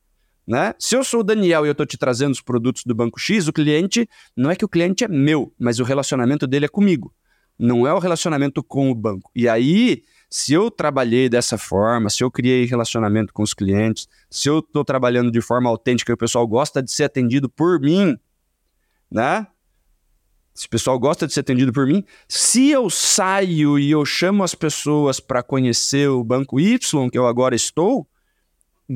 [0.46, 0.74] Né?
[0.78, 3.46] Se eu sou o Daniel e eu estou te trazendo os produtos do Banco X,
[3.46, 7.14] o cliente, não é que o cliente é meu, mas o relacionamento dele é comigo.
[7.58, 9.30] Não é o relacionamento com o banco.
[9.36, 14.48] E aí, se eu trabalhei dessa forma, se eu criei relacionamento com os clientes, se
[14.48, 18.16] eu estou trabalhando de forma autêntica e o pessoal gosta de ser atendido por mim,
[19.10, 19.46] né?
[20.54, 24.42] Se o pessoal gosta de ser atendido por mim, se eu saio e eu chamo
[24.42, 28.06] as pessoas para conhecer o banco Y, que eu agora estou,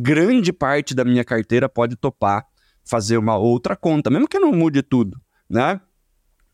[0.02, 2.46] grande parte da minha carteira pode topar
[2.84, 5.80] fazer uma outra conta, mesmo que eu não mude tudo, né?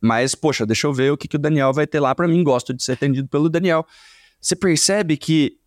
[0.01, 2.43] Mas, poxa, deixa eu ver o que, que o Daniel vai ter lá para mim.
[2.43, 3.87] Gosto de ser atendido pelo Daniel.
[4.41, 5.59] Você percebe que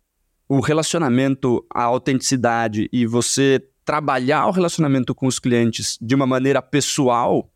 [0.46, 6.60] o relacionamento, a autenticidade e você trabalhar o relacionamento com os clientes de uma maneira
[6.60, 7.50] pessoal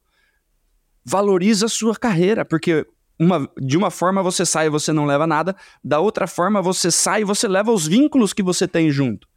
[1.05, 2.87] valoriza a sua carreira, porque
[3.19, 5.55] uma, de uma forma você sai e você não leva nada,
[5.85, 9.29] da outra forma você sai e você leva os vínculos que você tem junto.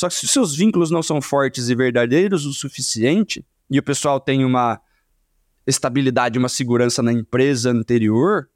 [0.00, 4.18] Só que se seus vínculos não são fortes e verdadeiros o suficiente, e o pessoal
[4.18, 4.80] tem uma
[5.66, 8.48] estabilidade, uma segurança na empresa anterior,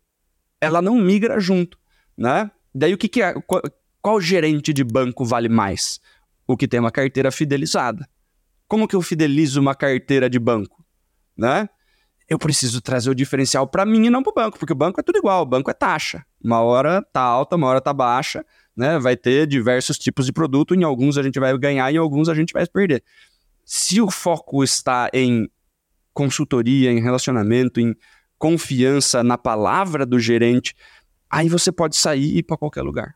[0.59, 1.79] ela não migra junto,
[2.17, 2.51] né?
[2.75, 3.35] Daí o que, que é?
[3.43, 3.61] Qual,
[4.01, 6.01] qual gerente de banco vale mais?
[6.47, 8.09] O que tem uma carteira fidelizada.
[8.67, 10.83] Como que eu fidelizo uma carteira de banco,
[11.37, 11.69] né?
[12.27, 14.99] Eu preciso trazer o diferencial para mim e não para o banco, porque o banco
[14.99, 16.25] é tudo igual, o banco é taxa.
[16.43, 18.99] Uma hora tá alta, uma hora tá baixa, né?
[18.99, 22.35] Vai ter diversos tipos de produto, em alguns a gente vai ganhar, em alguns a
[22.35, 23.03] gente vai perder.
[23.65, 25.49] Se o foco está em
[26.13, 27.95] consultoria, em relacionamento, em
[28.39, 30.75] confiança na palavra do gerente,
[31.31, 33.15] aí você pode sair e ir para qualquer lugar.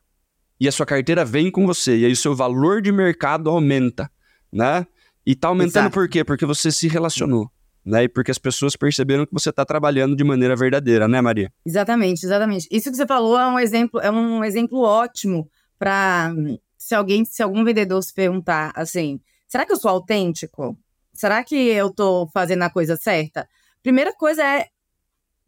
[0.61, 4.11] E a sua carteira vem com você, e aí o seu valor de mercado aumenta,
[4.53, 4.87] né?
[5.25, 5.95] E tá aumentando Exato.
[5.95, 6.25] por quê?
[6.25, 7.51] Porque você se relacionou.
[7.89, 8.05] Né?
[8.05, 11.51] E porque as pessoas perceberam que você está trabalhando de maneira verdadeira, né, Maria?
[11.65, 12.69] Exatamente, exatamente.
[12.71, 16.35] Isso que você falou é um exemplo, é um exemplo ótimo para
[16.77, 20.79] se alguém, se algum vendedor se perguntar assim, será que eu sou autêntico?
[21.15, 23.49] Será que eu estou fazendo a coisa certa?
[23.83, 24.67] Primeira coisa é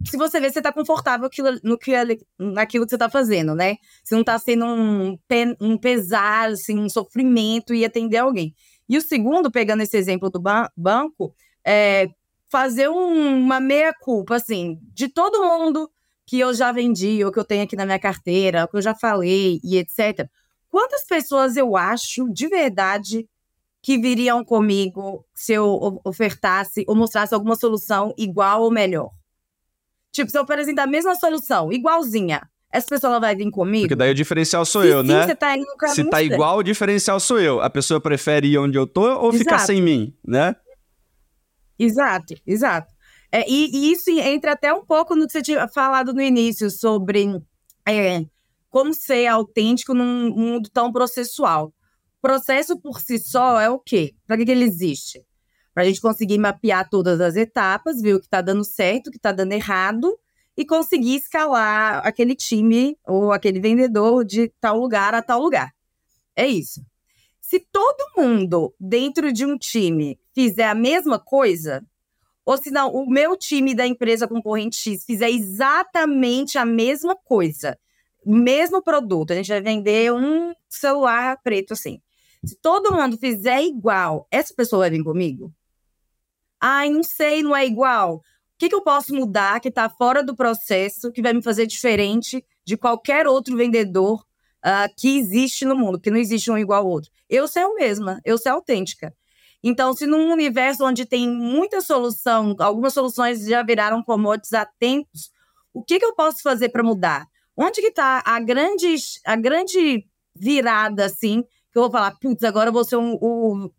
[0.07, 1.29] se você vê, você está confortável
[1.63, 1.93] no que,
[2.39, 3.77] naquilo que você está fazendo, né?
[4.03, 5.19] Se não está sendo um,
[5.61, 8.55] um pesar, assim, um sofrimento e atender alguém.
[8.89, 12.09] E o segundo, pegando esse exemplo do ban banco, é
[12.51, 15.89] fazer um, uma meia-culpa, assim, de todo mundo
[16.27, 18.83] que eu já vendi, ou que eu tenho aqui na minha carteira, ou que eu
[18.83, 20.29] já falei, e etc.
[20.69, 23.27] Quantas pessoas eu acho, de verdade,
[23.83, 29.11] que viriam comigo se eu ofertasse ou mostrasse alguma solução igual ou melhor?
[30.13, 33.85] Tipo, se eu apresentar a mesma solução, igualzinha, essa pessoa ela vai vir comigo?
[33.85, 35.27] Porque daí o diferencial sou se eu, sim, né?
[35.27, 37.61] Você tá indo no se tá igual, o diferencial sou eu.
[37.61, 39.39] A pessoa prefere ir onde eu tô ou Exato.
[39.39, 40.55] ficar sem mim, né?
[41.81, 42.93] Exato, exato.
[43.33, 46.71] É, e, e, isso entra até um pouco no que você tinha falado no início
[46.71, 47.41] sobre
[47.89, 48.27] é,
[48.69, 51.73] como ser autêntico num mundo tão processual.
[52.21, 54.15] Processo por si só é o quê?
[54.27, 55.25] Para que, que ele existe?
[55.73, 59.11] Para a gente conseguir mapear todas as etapas, ver o que está dando certo, o
[59.11, 60.15] que está dando errado,
[60.57, 65.73] e conseguir escalar aquele time ou aquele vendedor de tal lugar a tal lugar.
[66.37, 66.85] É isso.
[67.51, 71.85] Se todo mundo dentro de um time fizer a mesma coisa,
[72.45, 77.77] ou se não, o meu time da empresa concorrente X fizer exatamente a mesma coisa,
[78.25, 82.01] mesmo produto, a gente vai vender um celular preto assim.
[82.45, 85.53] Se todo mundo fizer igual, essa pessoa vai vir comigo?
[86.61, 88.19] Ai, não sei, não é igual.
[88.19, 88.23] O
[88.59, 92.45] que, que eu posso mudar que está fora do processo, que vai me fazer diferente
[92.65, 94.25] de qualquer outro vendedor
[94.65, 97.11] uh, que existe no mundo, que não existe um igual ao outro?
[97.29, 99.15] Eu sou eu mesma, eu sou autêntica.
[99.63, 104.67] Então, se num universo onde tem muita solução, algumas soluções já viraram commodities há
[105.73, 107.27] o que, que eu posso fazer para mudar?
[107.57, 108.95] Onde que está a grande,
[109.25, 113.71] a grande virada, assim, que eu vou falar, putz, agora eu vou ser um, um,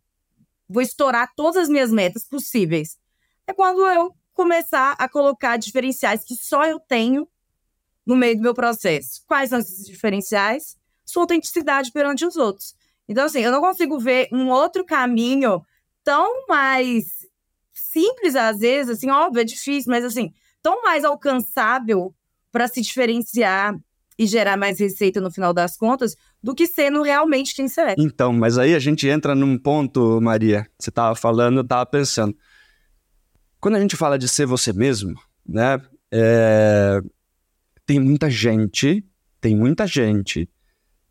[0.70, 2.98] vou estourar todas as minhas metas possíveis.
[3.48, 7.28] É quando eu começar a colocar diferenciais que só eu tenho
[8.06, 9.22] no meio do meu processo.
[9.28, 10.76] Quais são esses diferenciais?
[11.06, 12.76] Sua autenticidade perante os outros.
[13.08, 15.62] Então, assim, eu não consigo ver um outro caminho
[16.04, 17.06] tão mais
[17.74, 22.14] simples, às vezes, assim, óbvio, é difícil, mas assim, tão mais alcançável
[22.52, 23.76] para se diferenciar
[24.18, 27.96] e gerar mais receita no final das contas do que sendo realmente quem você é.
[27.98, 32.36] Então, mas aí a gente entra num ponto, Maria, você estava falando, eu estava pensando.
[33.60, 37.02] Quando a gente fala de ser você mesmo, né, é...
[37.86, 39.06] tem muita gente,
[39.40, 40.50] tem muita gente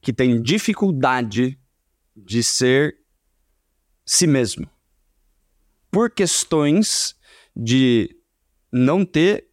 [0.00, 1.58] que tem dificuldade
[2.16, 2.96] de ser
[4.04, 4.68] si mesmo
[5.90, 7.14] por questões
[7.54, 8.16] de
[8.72, 9.48] não ter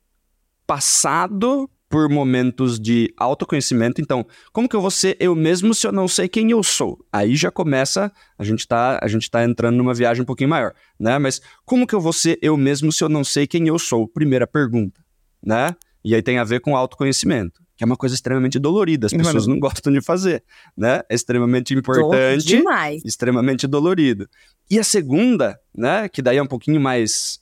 [0.65, 4.01] passado por momentos de autoconhecimento.
[4.01, 6.99] Então, como que eu vou ser eu mesmo se eu não sei quem eu sou?
[7.12, 10.73] Aí já começa, a gente tá, a gente tá entrando numa viagem um pouquinho maior,
[10.99, 11.17] né?
[11.17, 14.08] Mas como que eu vou ser eu mesmo se eu não sei quem eu sou?
[14.08, 15.01] Primeira pergunta,
[15.41, 15.75] né?
[16.08, 19.46] E aí tem a ver com autoconhecimento, que é uma coisa extremamente dolorida, as pessoas
[19.46, 20.41] não gostam de fazer,
[20.76, 21.02] né?
[21.10, 23.04] É extremamente importante, demais.
[23.04, 24.26] extremamente dolorido.
[24.72, 27.41] E a segunda, né, que daí é um pouquinho mais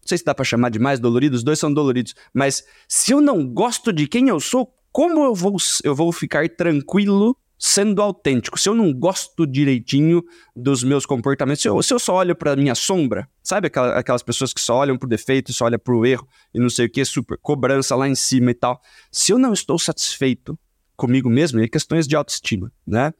[0.00, 3.12] não sei se dá para chamar de mais dolorido, os dois são doloridos, mas se
[3.12, 8.00] eu não gosto de quem eu sou, como eu vou, eu vou ficar tranquilo sendo
[8.00, 8.58] autêntico?
[8.58, 10.22] Se eu não gosto direitinho
[10.54, 14.22] dos meus comportamentos, se eu, se eu só olho para minha sombra, sabe aquelas, aquelas
[14.22, 17.04] pessoas que só olham pro defeito, só olham pro erro e não sei o que,
[17.04, 18.80] super cobrança lá em cima e tal.
[19.10, 20.58] Se eu não estou satisfeito
[20.96, 23.12] comigo mesmo, é questões de autoestima, né?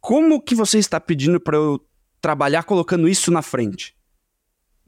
[0.00, 1.84] Como que você está pedindo para eu
[2.20, 3.98] trabalhar colocando isso na frente?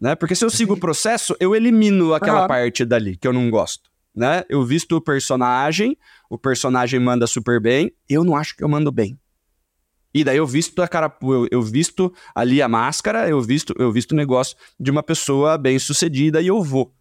[0.00, 0.14] né?
[0.14, 2.48] Porque se eu sigo o processo, eu elimino aquela uhum.
[2.48, 4.44] parte dali que eu não gosto, né?
[4.48, 5.96] Eu visto o personagem,
[6.28, 9.18] o personagem manda super bem, eu não acho que eu mando bem.
[10.12, 13.92] E daí eu visto a cara, eu, eu visto ali a máscara, eu visto, eu
[13.92, 16.92] visto o negócio de uma pessoa bem-sucedida e eu vou,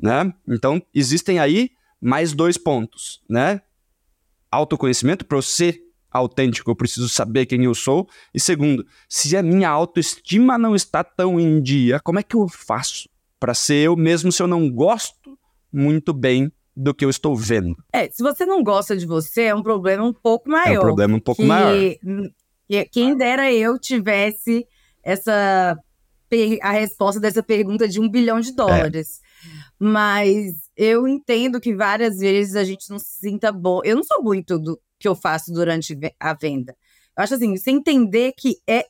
[0.00, 0.32] né?
[0.48, 3.60] Então, existem aí mais dois pontos, né?
[4.50, 5.80] Autoconhecimento para você
[6.12, 8.08] autêntico, eu preciso saber quem eu sou.
[8.34, 12.46] E segundo, se a minha autoestima não está tão em dia, como é que eu
[12.48, 13.08] faço
[13.40, 15.38] para ser eu mesmo se eu não gosto
[15.72, 17.76] muito bem do que eu estou vendo?
[17.92, 20.74] É, se você não gosta de você, é um problema um pouco maior.
[20.74, 21.74] É um problema um pouco que, maior.
[22.68, 24.66] Que, quem dera eu tivesse
[25.02, 25.78] essa
[26.62, 29.20] a resposta dessa pergunta de um bilhão de dólares.
[29.20, 29.52] É.
[29.78, 33.80] Mas eu entendo que várias vezes a gente não se sinta bom.
[33.84, 36.74] Eu não sou muito do que eu faço durante a venda.
[37.16, 38.86] Eu acho assim, você entender que é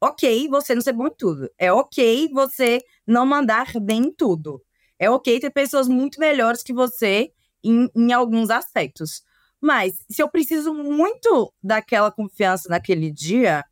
[0.00, 1.50] ok você não ser bom em tudo.
[1.58, 4.62] É ok você não mandar bem em tudo.
[4.98, 7.30] É ok ter pessoas muito melhores que você
[7.62, 9.22] em, em alguns aspectos.
[9.60, 13.64] Mas se eu preciso muito daquela confiança naquele dia,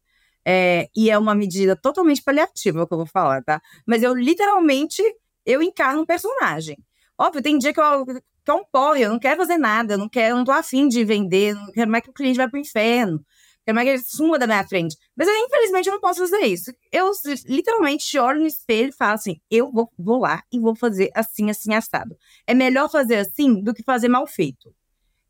[0.45, 3.61] é, e é uma medida totalmente paliativa que eu vou falar, tá?
[3.87, 5.03] Mas eu literalmente
[5.45, 6.77] eu encarno um personagem.
[7.19, 9.99] Óbvio, tem dia que eu, que é um porre, eu não quero fazer nada, eu
[9.99, 12.59] não quero, não tô afim de vender, não quero mais que o cliente vá pro
[12.61, 13.25] inferno,
[13.67, 14.97] quero mais que ele suma da minha frente.
[15.17, 16.73] Mas eu, infelizmente, eu não posso fazer isso.
[16.93, 17.11] Eu
[17.47, 21.51] literalmente olho no espelho e falo assim: eu vou, vou lá e vou fazer assim,
[21.51, 22.17] assim, assado.
[22.47, 24.73] É melhor fazer assim do que fazer mal feito.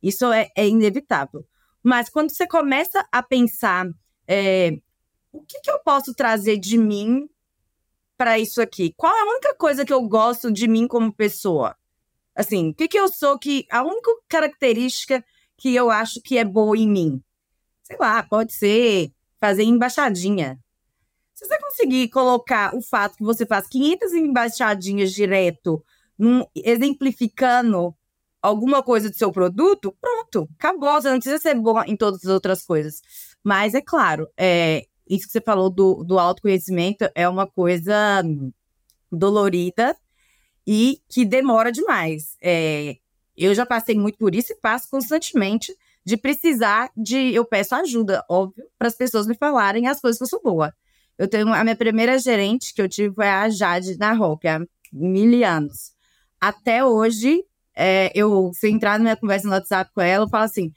[0.02, 1.44] Isso é, é inevitável.
[1.82, 3.86] Mas quando você começa a pensar
[4.28, 4.72] é,
[5.32, 7.28] o que, que eu posso trazer de mim
[8.18, 8.92] para isso aqui?
[8.96, 11.74] Qual é a única coisa que eu gosto de mim como pessoa?
[12.34, 13.66] Assim, o que, que eu sou que.
[13.70, 15.24] A única característica
[15.56, 17.22] que eu acho que é boa em mim.
[17.86, 20.58] Sei lá, pode ser fazer embaixadinha.
[21.32, 25.84] Se você conseguir colocar o fato que você faz 500 embaixadinhas direto,
[26.18, 27.94] num, exemplificando
[28.42, 31.00] alguma coisa do seu produto, pronto, acabou.
[31.00, 33.00] Você não precisa ser bom em todas as outras coisas.
[33.44, 38.24] Mas é claro, é, isso que você falou do, do autoconhecimento é uma coisa
[39.12, 39.96] dolorida
[40.66, 42.36] e que demora demais.
[42.42, 42.96] É,
[43.36, 45.72] eu já passei muito por isso e passo constantemente
[46.06, 47.34] de precisar de.
[47.34, 50.72] Eu peço ajuda, óbvio, para as pessoas me falarem as coisas que eu sou boa.
[51.18, 54.60] Eu tenho a minha primeira gerente que eu tive foi a Jade na Hope, há
[54.92, 55.92] mil anos.
[56.40, 57.42] Até hoje,
[57.74, 60.70] é, eu, se eu entrar na minha conversa no WhatsApp com ela, eu falo assim: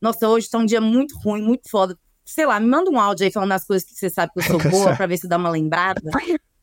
[0.00, 3.24] Nossa, hoje está um dia muito ruim, muito foda sei lá, me manda um áudio
[3.24, 5.38] aí falando as coisas que você sabe que eu sou boa pra ver se dá
[5.38, 6.02] uma lembrada.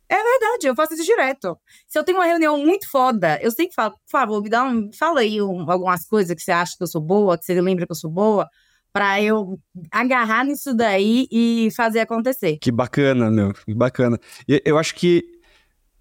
[0.08, 1.58] É verdade, eu faço isso direto.
[1.88, 4.90] Se eu tenho uma reunião muito foda, eu sempre falo, por favor, me dá um.
[4.98, 7.86] Fala aí um, algumas coisas que você acha que eu sou boa, que você lembra
[7.86, 8.48] que eu sou boa,
[8.94, 9.60] pra eu
[9.92, 12.58] agarrar nisso daí e fazer acontecer.
[12.62, 14.20] Que bacana, meu, que bacana.
[14.48, 15.24] Eu acho que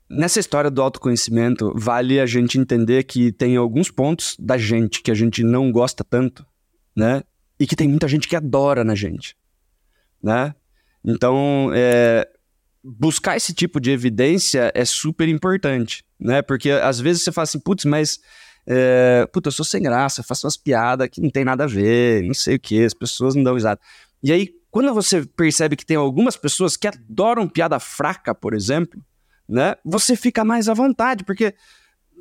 [0.08, 5.10] nessa história do autoconhecimento, vale a gente entender que tem alguns pontos da gente que
[5.10, 6.46] a gente não gosta tanto,
[6.94, 7.22] né?
[7.58, 9.36] E que tem muita gente que adora na gente
[10.24, 10.54] né?
[11.04, 12.26] Então, é,
[12.84, 16.42] buscar esse tipo de evidência é super importante, né?
[16.42, 18.20] Porque às vezes você fala assim, putz, mas
[18.66, 22.22] é, putz, eu sou sem graça, faço umas piadas que não tem nada a ver,
[22.22, 23.80] não sei o que, as pessoas não dão risada.
[24.22, 29.02] E aí, quando você percebe que tem algumas pessoas que adoram piada fraca, por exemplo,
[29.48, 29.76] né?
[29.84, 31.54] Você fica mais à vontade, porque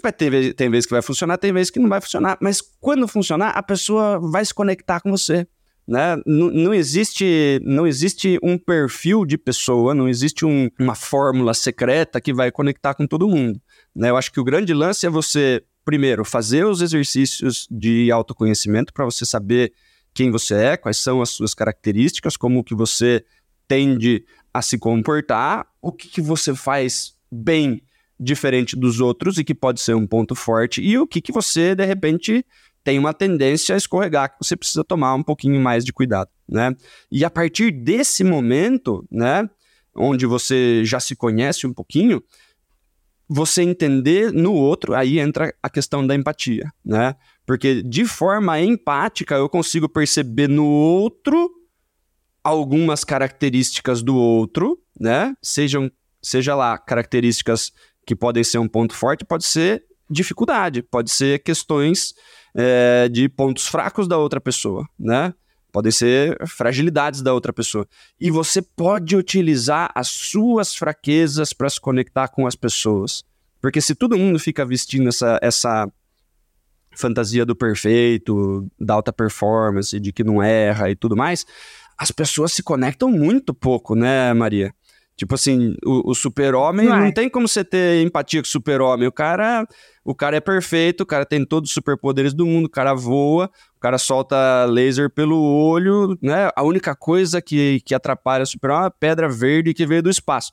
[0.02, 3.08] vai ter, tem vezes que vai funcionar, tem vezes que não vai funcionar, mas quando
[3.08, 5.48] funcionar, a pessoa vai se conectar com você.
[5.88, 6.16] Né?
[6.26, 12.34] Não, existe, não existe um perfil de pessoa, não existe um, uma fórmula secreta que
[12.34, 13.62] vai conectar com todo mundo.
[13.94, 14.10] Né?
[14.10, 19.06] Eu acho que o grande lance é você, primeiro, fazer os exercícios de autoconhecimento para
[19.06, 19.74] você saber
[20.14, 23.26] quem você é, quais são as suas características, como que você
[23.68, 27.82] tende a se comportar, o que, que você faz bem
[28.20, 31.74] diferente dos outros e que pode ser um ponto forte, e o que, que você,
[31.76, 32.46] de repente,
[32.84, 36.76] tem uma tendência a escorregar, que você precisa tomar um pouquinho mais de cuidado, né?
[37.12, 39.50] E a partir desse momento, né,
[39.96, 42.22] onde você já se conhece um pouquinho,
[43.28, 47.16] você entender no outro, aí entra a questão da empatia, né?
[47.46, 51.50] Porque de forma empática eu consigo perceber no outro
[52.44, 55.34] algumas características do outro, né?
[55.42, 55.90] Sejam,
[56.22, 57.72] seja lá características
[58.06, 62.14] que podem ser um ponto forte, pode ser dificuldade, pode ser questões
[62.56, 65.34] é, de pontos fracos da outra pessoa, né?
[65.72, 67.88] Podem ser fragilidades da outra pessoa.
[68.20, 73.24] E você pode utilizar as suas fraquezas para se conectar com as pessoas.
[73.60, 75.92] Porque se todo mundo fica vestindo essa, essa
[76.96, 81.46] fantasia do perfeito, da alta performance, de que não erra e tudo mais,
[81.98, 84.74] as pessoas se conectam muito pouco, né, Maria?
[85.24, 89.08] Tipo assim, o, o super-homem não, não, tem como você ter empatia com o super-homem.
[89.08, 89.66] O cara,
[90.04, 93.50] o cara é perfeito, o cara tem todos os superpoderes do mundo, o cara voa,
[93.78, 96.50] o cara solta laser pelo olho, né?
[96.54, 100.10] A única coisa que, que atrapalha o super-homem é a pedra verde que veio do
[100.10, 100.52] espaço.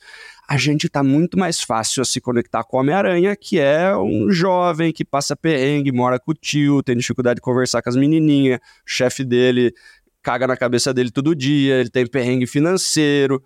[0.48, 4.30] A gente tá muito mais fácil a se conectar com o Homem-Aranha, que é um
[4.30, 8.60] jovem que passa perrengue, mora com o tio, tem dificuldade de conversar com as menininhas,
[8.60, 9.74] o chefe dele
[10.22, 13.42] caga na cabeça dele todo dia, ele tem perrengue financeiro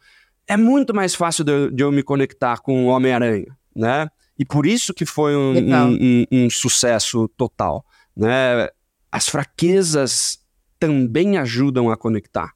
[0.46, 4.08] é muito mais fácil de, de eu me conectar com o Homem-Aranha, né?
[4.38, 7.84] E por isso que foi um, um, um, um, sucesso total,
[8.16, 8.68] né?
[9.10, 10.38] As fraquezas
[10.78, 12.52] também ajudam a conectar,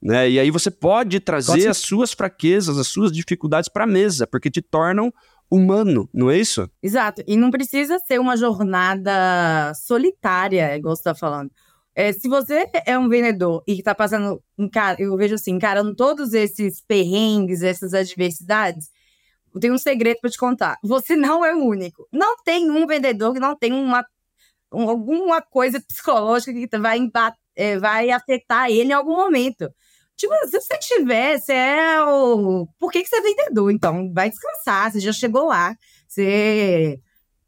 [0.00, 0.30] né?
[0.30, 4.50] E aí você pode trazer as suas fraquezas, as suas dificuldades para a mesa, porque
[4.50, 5.12] te tornam
[5.50, 6.68] humano, não é isso?
[6.82, 7.22] Exato.
[7.26, 11.50] E não precisa ser uma jornada solitária, igual você está falando.
[11.94, 14.42] É, se você é um vendedor e está passando,
[14.98, 18.90] eu vejo assim, encarando todos esses perrengues, essas adversidades,
[19.54, 20.76] eu tenho um segredo para te contar.
[20.82, 22.08] Você não é o único.
[22.12, 24.04] Não tem um vendedor que não tem uma,
[24.70, 26.98] alguma coisa psicológica que vai,
[27.54, 29.70] é, vai afetar ele em algum momento.
[30.16, 32.66] Tipo, se você tiver, você é o.
[32.78, 33.70] Por que, que você é vendedor?
[33.70, 35.76] Então, vai descansar, você já chegou lá,
[36.06, 37.00] você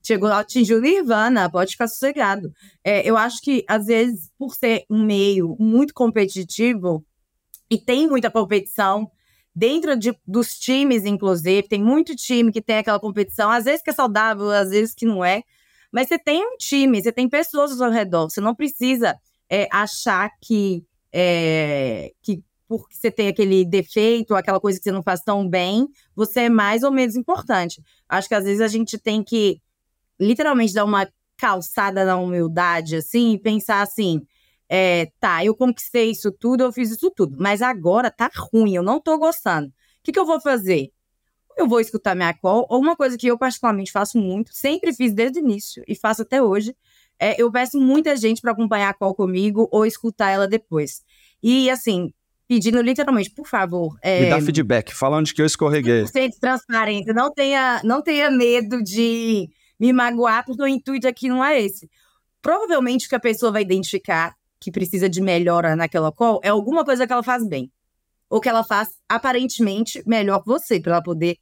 [0.06, 2.52] chegou, atingiu Nirvana, pode ficar sossegado.
[2.84, 7.04] É, eu acho que, às vezes, por ser um meio muito competitivo,
[7.70, 9.10] e tem muita competição,
[9.54, 13.90] dentro de, dos times, inclusive, tem muito time que tem aquela competição, às vezes que
[13.90, 15.42] é saudável, às vezes que não é.
[15.90, 19.16] Mas você tem um time, você tem pessoas ao redor, você não precisa
[19.50, 25.02] é, achar que, é, que porque você tem aquele defeito, aquela coisa que você não
[25.02, 27.80] faz tão bem, você é mais ou menos importante.
[28.08, 29.60] Acho que às vezes a gente tem que
[30.18, 34.22] literalmente dar uma calçada na humildade, assim, e pensar assim:
[34.68, 38.82] é, tá, eu conquistei isso tudo, eu fiz isso tudo, mas agora tá ruim, eu
[38.82, 39.68] não tô gostando.
[39.68, 40.90] O que, que eu vou fazer?
[41.56, 45.12] Eu vou escutar minha call, ou uma coisa que eu particularmente faço muito, sempre fiz
[45.12, 46.74] desde o início e faço até hoje,
[47.18, 51.02] é, eu peço muita gente para acompanhar a call comigo ou escutar ela depois.
[51.42, 52.12] E assim,
[52.46, 53.96] pedindo literalmente, por favor.
[54.02, 56.04] É, Me dá feedback, fala onde que eu escorreguei.
[56.04, 59.48] de transparência, não tenha, não tenha medo de
[59.78, 61.90] me magoar, porque o intuito aqui não é esse.
[62.40, 66.84] Provavelmente o que a pessoa vai identificar que precisa de melhora naquela call é alguma
[66.84, 67.70] coisa que ela faz bem.
[68.28, 71.38] Ou que ela faz aparentemente melhor que você, para ela poder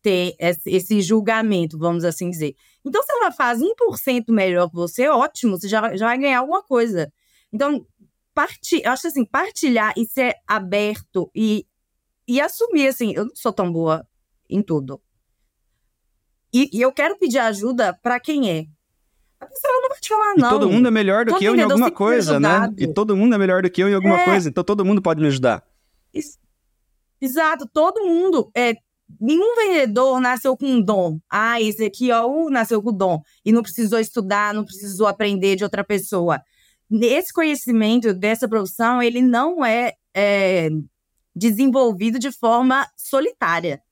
[0.00, 2.54] ter esse julgamento, vamos assim dizer.
[2.84, 6.62] Então, se ela faz 1% melhor que você, ótimo, você já, já vai ganhar alguma
[6.62, 7.10] coisa.
[7.50, 7.86] Então,
[8.34, 11.66] partir, acho assim, partilhar e ser aberto e,
[12.28, 14.06] e assumir, assim, eu não sou tão boa
[14.48, 15.00] em tudo.
[16.54, 18.66] E, e eu quero pedir ajuda para quem é.
[19.40, 20.46] A pessoa não vai te falar, não.
[20.46, 22.72] E todo mundo é melhor do todo que eu em alguma coisa, né?
[22.78, 24.24] E todo mundo é melhor do que eu em alguma é...
[24.24, 25.64] coisa, então todo mundo pode me ajudar.
[27.20, 28.52] Exato, todo mundo.
[28.56, 28.74] É,
[29.20, 31.18] nenhum vendedor nasceu com um dom.
[31.28, 33.20] Ah, esse aqui, ó, nasceu com dom.
[33.44, 36.40] E não precisou estudar, não precisou aprender de outra pessoa.
[36.88, 40.68] Esse conhecimento dessa profissão, ele não é, é
[41.34, 43.82] desenvolvido de forma solitária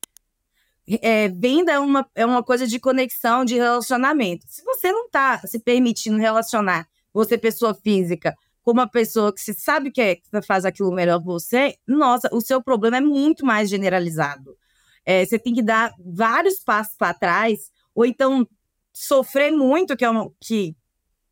[0.88, 4.44] é, venda é uma, é uma coisa de conexão, de relacionamento.
[4.48, 9.52] Se você não está se permitindo relacionar, você, pessoa física, com uma pessoa que você
[9.52, 13.44] sabe que, é, que faz aquilo melhor que você, nossa, o seu problema é muito
[13.44, 14.56] mais generalizado.
[15.04, 18.46] É, você tem que dar vários passos para trás, ou então
[18.92, 20.76] sofrer muito, que, é uma, que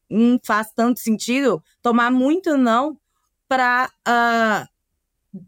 [0.09, 2.99] não faz tanto sentido, tomar muito não,
[3.49, 4.69] para uh, ah,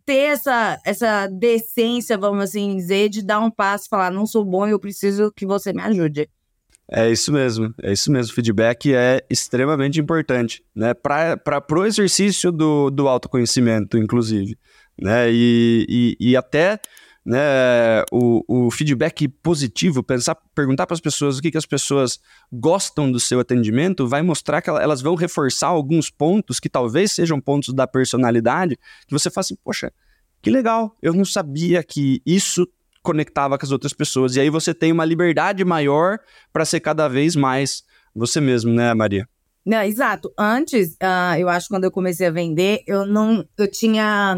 [0.05, 4.66] ter essa, essa decência, vamos assim dizer, de dar um passo falar, não sou bom
[4.66, 6.28] e eu preciso que você me ajude.
[6.91, 8.35] É isso mesmo, é isso mesmo.
[8.35, 10.93] Feedback é extremamente importante, né?
[10.93, 14.59] Para o exercício do, do autoconhecimento, inclusive.
[15.01, 15.33] Né?
[15.33, 16.78] E, e, e até
[17.25, 22.20] né, o, o feedback positivo, pensar, perguntar para as pessoas o que, que as pessoas
[22.53, 27.41] gostam do seu atendimento, vai mostrar que elas vão reforçar alguns pontos que talvez sejam
[27.41, 29.93] pontos da personalidade, que você fala assim, poxa,
[30.41, 32.66] que legal, eu não sabia que isso
[33.03, 34.37] conectava com as outras pessoas.
[34.37, 36.18] E aí você tem uma liberdade maior
[36.53, 39.29] para ser cada vez mais você mesmo, né, Maria?
[39.64, 40.33] Não, exato.
[40.37, 43.47] Antes, uh, eu acho que quando eu comecei a vender, eu não.
[43.57, 44.37] Eu tinha.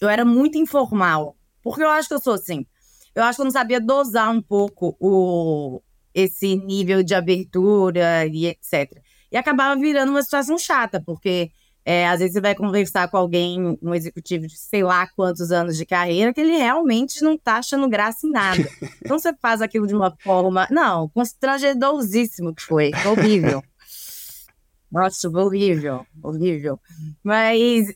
[0.00, 1.35] Eu era muito informal.
[1.66, 2.64] Porque eu acho que eu sou assim.
[3.12, 5.82] Eu acho que eu não sabia dosar um pouco o,
[6.14, 9.02] esse nível de abertura e etc.
[9.32, 11.50] E acabava virando uma situação chata, porque
[11.84, 15.76] é, às vezes você vai conversar com alguém, um executivo de sei lá quantos anos
[15.76, 18.62] de carreira, que ele realmente não tá achando graça em nada.
[19.04, 20.68] Então você faz aquilo de uma forma.
[20.70, 22.92] Não, constrangedorzíssimo que foi.
[23.04, 23.60] Horrível.
[24.88, 26.78] Nossa, horrível, horrível.
[27.24, 27.88] Mas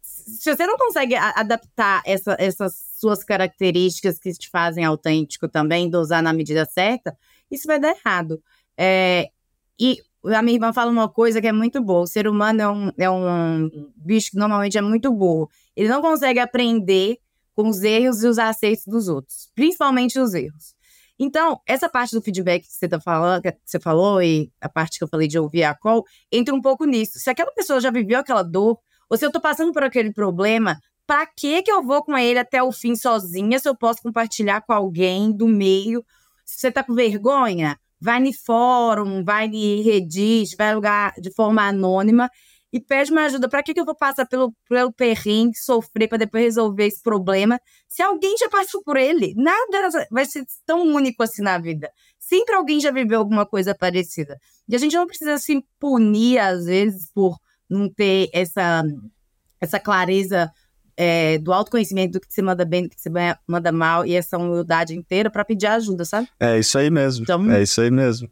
[0.00, 6.22] se você não consegue adaptar essa, essas suas características que te fazem autêntico também, dosar
[6.22, 7.16] na medida certa,
[7.50, 8.42] isso vai dar errado.
[8.76, 9.30] É,
[9.78, 12.68] e a minha irmã fala uma coisa que é muito boa: o ser humano é
[12.68, 15.48] um, é um bicho que normalmente é muito burro.
[15.74, 17.18] Ele não consegue aprender
[17.54, 20.74] com os erros e os acertos dos outros, principalmente os erros.
[21.18, 24.96] Então, essa parte do feedback que você tá falando, que você falou, e a parte
[24.96, 27.18] que eu falei de ouvir a call, entra um pouco nisso.
[27.18, 28.78] Se aquela pessoa já viveu aquela dor,
[29.08, 30.80] ou se eu tô passando por aquele problema,
[31.10, 34.60] para que que eu vou com ele até o fim sozinha se eu posso compartilhar
[34.60, 36.04] com alguém do meio?
[36.44, 41.66] Se você tá com vergonha, vai no fórum, vai no Reddit, vai lugar de forma
[41.66, 42.30] anônima
[42.72, 43.48] e pede uma ajuda.
[43.48, 47.58] Para que, que eu vou passar pelo, pelo perrengue, sofrer para depois resolver esse problema?
[47.88, 51.90] Se alguém já passou por ele, nada vai ser tão único assim na vida.
[52.20, 54.38] Sempre alguém já viveu alguma coisa parecida.
[54.68, 57.36] E a gente não precisa se punir, às vezes, por
[57.68, 58.84] não ter essa,
[59.60, 60.48] essa clareza
[60.96, 63.10] é, do autoconhecimento do que você manda bem, do que você
[63.46, 66.28] manda mal, e essa humildade inteira para pedir ajuda, sabe?
[66.38, 67.22] É isso aí mesmo.
[67.22, 68.30] Então, é isso aí mesmo.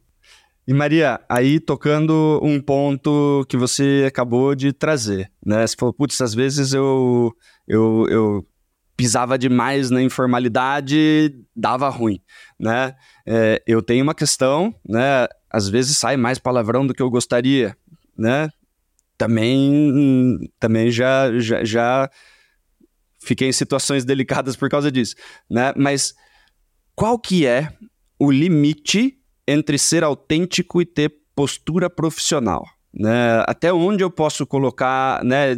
[0.68, 5.66] E Maria, aí tocando um ponto que você acabou de trazer, né?
[5.66, 7.32] Você falou, putz, às vezes eu,
[7.66, 8.46] eu, eu
[8.94, 12.20] pisava demais na informalidade, dava ruim,
[12.60, 12.94] né?
[13.24, 15.26] É, eu tenho uma questão, né?
[15.48, 17.74] Às vezes sai mais palavrão do que eu gostaria,
[18.14, 18.50] né?
[19.16, 22.10] Também, também já, já, já
[23.18, 25.14] fiquei em situações delicadas por causa disso,
[25.48, 25.72] né?
[25.76, 26.14] Mas
[26.94, 27.72] qual que é
[28.18, 32.66] o limite entre ser autêntico e ter postura profissional.
[32.92, 33.44] Né?
[33.46, 35.54] Até onde eu posso colocar, né,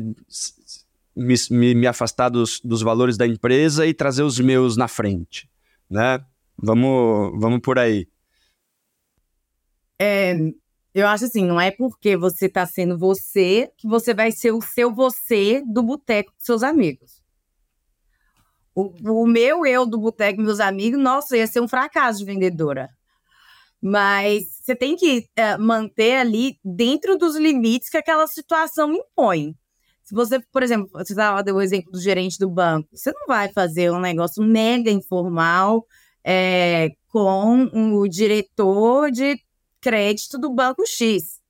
[1.16, 5.48] me, me, me afastar dos, dos valores da empresa e trazer os meus na frente.
[5.88, 6.24] Né?
[6.56, 8.06] Vamos, vamos por aí.
[9.98, 10.36] É,
[10.94, 14.60] eu acho assim, não é porque você está sendo você que você vai ser o
[14.60, 17.19] seu você do boteco dos seus amigos.
[18.74, 22.88] O, o meu eu do boteco, meus amigos, nossa, ia ser um fracasso de vendedora.
[23.82, 29.54] Mas você tem que é, manter ali dentro dos limites que aquela situação impõe.
[30.02, 31.14] Se você, por exemplo, você
[31.44, 35.86] deu o exemplo do gerente do banco, você não vai fazer um negócio mega informal
[36.24, 39.38] é, com o diretor de
[39.80, 41.40] crédito do banco X.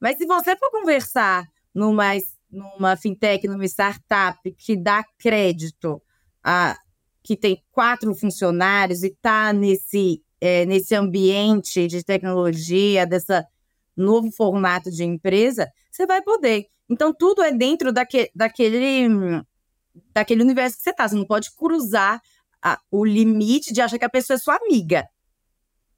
[0.00, 2.12] Mas se você for conversar numa,
[2.50, 6.02] numa fintech, numa startup que dá crédito
[6.44, 6.76] a
[7.22, 13.46] que tem quatro funcionários e está nesse é, nesse ambiente de tecnologia, dessa
[13.96, 16.66] novo formato de empresa, você vai poder.
[16.90, 19.08] Então, tudo é dentro daque, daquele,
[20.12, 21.08] daquele universo que você está.
[21.08, 22.20] Você não pode cruzar
[22.62, 25.08] a, o limite de achar que a pessoa é sua amiga.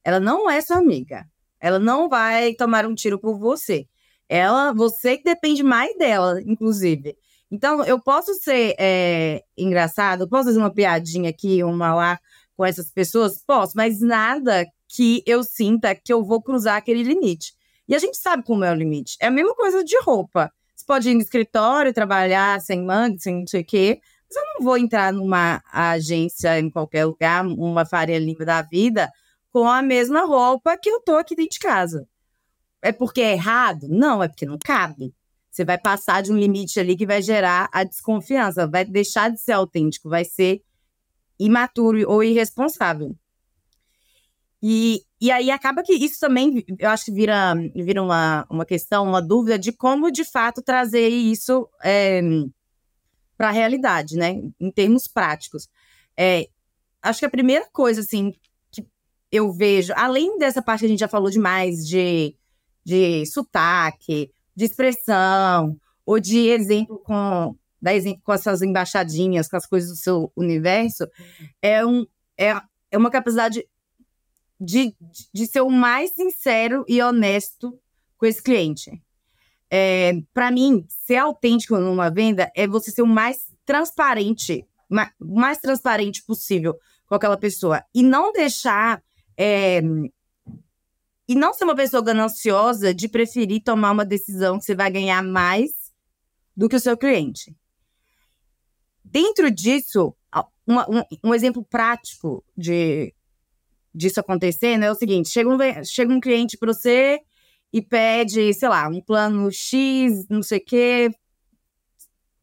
[0.04, 1.26] Ela não é sua amiga.
[1.58, 3.88] Ela não vai tomar um tiro por você.
[4.28, 7.16] Ela, você que depende mais dela, inclusive.
[7.50, 12.20] Então, eu posso ser é, engraçado, posso fazer uma piadinha aqui, uma lá,
[12.56, 13.42] com essas pessoas?
[13.46, 17.54] Posso, mas nada que eu sinta que eu vou cruzar aquele limite.
[17.88, 19.16] E a gente sabe como é o limite.
[19.20, 20.50] É a mesma coisa de roupa.
[20.74, 24.42] Você pode ir no escritório, trabalhar sem manga, sem não sei o quê, mas eu
[24.54, 29.10] não vou entrar numa agência em qualquer lugar, uma Faria Lima da vida,
[29.52, 32.08] com a mesma roupa que eu tô aqui dentro de casa.
[32.82, 33.86] É porque é errado?
[33.88, 35.14] Não, é porque não cabe.
[35.56, 39.40] Você vai passar de um limite ali que vai gerar a desconfiança, vai deixar de
[39.40, 40.62] ser autêntico, vai ser
[41.40, 43.16] imaturo ou irresponsável.
[44.62, 49.08] E, e aí acaba que isso também, eu acho que vira, vira uma, uma questão,
[49.08, 52.20] uma dúvida de como de fato trazer isso é,
[53.34, 54.42] para a realidade, né?
[54.60, 55.70] Em termos práticos.
[56.18, 56.50] É,
[57.00, 58.34] acho que a primeira coisa, assim,
[58.70, 58.86] que
[59.32, 62.36] eu vejo, além dessa parte que a gente já falou demais de,
[62.84, 69.66] de sotaque, de expressão, ou de exemplo com dar exemplo com essas embaixadinhas, com as
[69.66, 71.06] coisas do seu universo,
[71.60, 73.64] é, um, é, é uma capacidade
[74.58, 74.96] de,
[75.32, 77.78] de ser o mais sincero e honesto
[78.16, 78.90] com esse cliente.
[79.70, 84.66] É, para mim, ser autêntico numa venda é você ser o mais transparente,
[85.20, 86.76] o mais transparente possível
[87.06, 87.84] com aquela pessoa.
[87.94, 89.02] E não deixar.
[89.36, 89.82] É,
[91.28, 95.22] e não ser uma pessoa gananciosa de preferir tomar uma decisão que você vai ganhar
[95.22, 95.70] mais
[96.56, 97.54] do que o seu cliente.
[99.04, 100.14] Dentro disso,
[100.66, 103.14] um, um, exemplo prático de
[103.94, 107.20] disso acontecendo é o seguinte: chega um, chega um cliente para você
[107.72, 111.10] e pede, sei lá, um plano X, não sei o quê,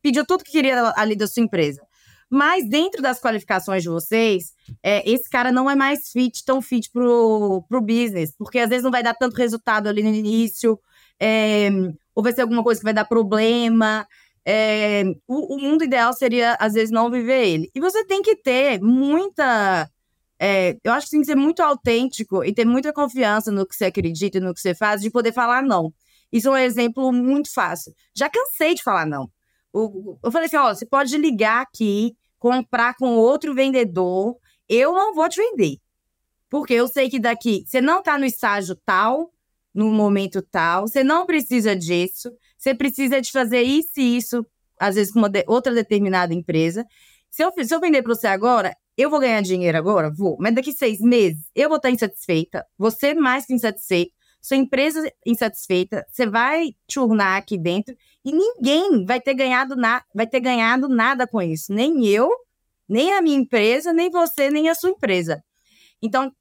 [0.02, 1.83] pediu tudo que queria ali da sua empresa.
[2.34, 6.90] Mas dentro das qualificações de vocês, é, esse cara não é mais fit, tão fit
[6.92, 10.80] pro, pro business, porque às vezes não vai dar tanto resultado ali no início,
[11.22, 11.70] é,
[12.16, 14.08] ou vai ser alguma coisa que vai dar problema.
[14.44, 17.70] É, o, o, mundo ideal seria, às vezes, não viver ele.
[17.76, 19.88] E você tem que ter muita.
[20.40, 23.76] É, eu acho que tem que ser muito autêntico e ter muita confiança no que
[23.76, 25.94] você acredita e no que você faz, de poder falar não.
[26.32, 27.94] Isso é um exemplo muito fácil.
[28.16, 29.30] Já cansei de falar não.
[29.72, 34.36] Eu falei assim: ó, você pode ligar aqui, comprar com outro vendedor,
[34.68, 35.78] eu não vou te vender.
[36.50, 39.32] Porque eu sei que daqui você não está no estágio tal,
[39.74, 42.30] no momento tal, você não precisa disso.
[42.58, 44.46] Você precisa de fazer isso e isso,
[44.78, 46.86] às vezes com uma de, outra determinada empresa.
[47.30, 50.12] Se eu, se eu vender para você agora, eu vou ganhar dinheiro agora?
[50.14, 50.36] Vou.
[50.38, 56.06] Mas daqui seis meses, eu vou estar insatisfeita, você mais que insatisfeito, sua empresa insatisfeita,
[56.12, 57.96] você vai churnar aqui dentro
[58.26, 61.74] E ninguém vai ter ganhado, na, vai ter ganhado nada com isso.
[61.74, 62.30] Nem eu,
[62.88, 65.44] nem a minha empresa, nem você, nem a sua empresa.
[66.02, 66.32] Então,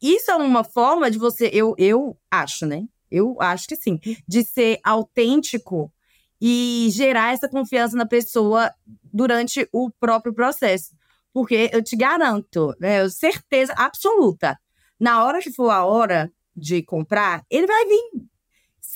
[0.00, 2.84] isso é uma forma de você, eu, eu acho, né?
[3.10, 5.92] Eu acho que sim, de ser autêntico
[6.40, 8.72] e gerar essa confiança na pessoa
[9.12, 10.94] durante o próprio processo.
[11.32, 14.58] Porque eu te garanto, né, certeza absoluta,
[14.98, 18.26] na hora que for a hora de comprar, ele vai vir.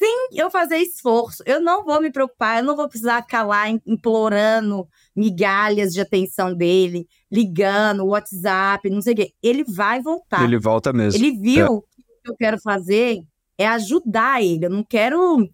[0.01, 3.69] Sem eu fazer esforço, eu não vou me preocupar, eu não vou precisar ficar lá
[3.69, 9.35] implorando migalhas de atenção dele, ligando, WhatsApp, não sei o quê.
[9.43, 10.43] Ele vai voltar.
[10.43, 11.23] Ele volta mesmo.
[11.23, 11.69] Ele viu é.
[11.69, 13.21] que o que eu quero fazer
[13.59, 14.65] é ajudar ele.
[14.65, 15.47] Eu não quero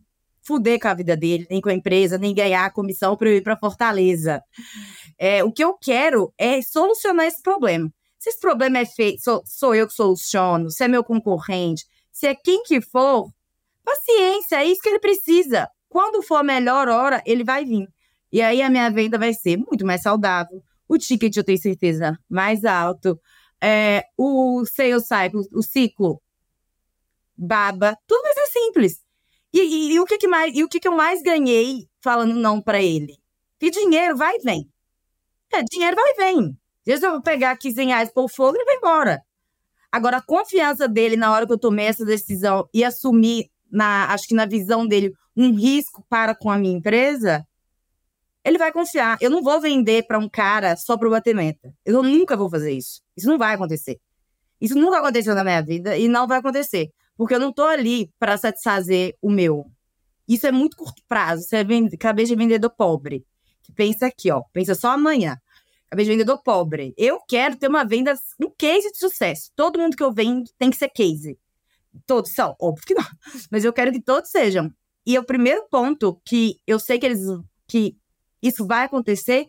[0.43, 3.39] fuder com a vida dele, nem com a empresa, nem ganhar a comissão para eu
[3.39, 4.41] ir para Fortaleza.
[5.19, 7.93] É, o que eu quero é solucionar esse problema.
[8.17, 12.29] Se esse problema é feito, sou, sou eu que soluciono, se é meu concorrente, se
[12.29, 13.29] é quem que for,
[13.87, 15.69] paciência, é isso que ele precisa.
[15.89, 17.89] Quando for a melhor hora, ele vai vir.
[18.33, 22.19] E aí a minha venda vai ser muito mais saudável, o ticket eu tenho certeza
[22.29, 23.19] mais alto,
[23.63, 26.21] é, o sales cycle, o ciclo,
[27.37, 29.01] baba, tudo vai ser simples.
[29.53, 32.35] E, e, e o, que, que, mais, e o que, que eu mais ganhei falando
[32.35, 33.17] não para ele?
[33.59, 34.71] Que dinheiro vai e vem.
[35.53, 36.59] É, dinheiro vai e vem.
[36.95, 39.23] Às eu vou pegar 15 reais por fogo e vai embora.
[39.91, 44.27] Agora, a confiança dele na hora que eu tomei essa decisão e assumir, na, acho
[44.27, 47.47] que na visão dele, um risco para com a minha empresa,
[48.45, 49.19] ele vai confiar.
[49.21, 51.75] Eu não vou vender para um cara só para bater meta.
[51.85, 53.03] Eu nunca vou fazer isso.
[53.17, 53.99] Isso não vai acontecer.
[54.61, 56.91] Isso nunca aconteceu na minha vida e não vai acontecer.
[57.17, 59.67] Porque eu não estou ali para satisfazer o meu.
[60.29, 61.43] Isso é muito curto prazo.
[61.43, 61.97] Você é vende...
[61.97, 63.25] cabeça de vendedor pobre.
[63.63, 64.43] Que pensa aqui, ó.
[64.53, 65.37] Pensa só amanhã.
[65.91, 66.95] Cabeça de vendedor pobre.
[66.97, 69.51] Eu quero ter uma venda, um case de sucesso.
[69.57, 71.39] Todo mundo que eu vendo tem que ser case.
[72.07, 73.05] Todos são, óbvio que não.
[73.51, 74.71] Mas eu quero que todos sejam.
[75.07, 77.21] E o primeiro ponto que eu sei que eles
[77.69, 77.97] que
[78.43, 79.49] isso vai acontecer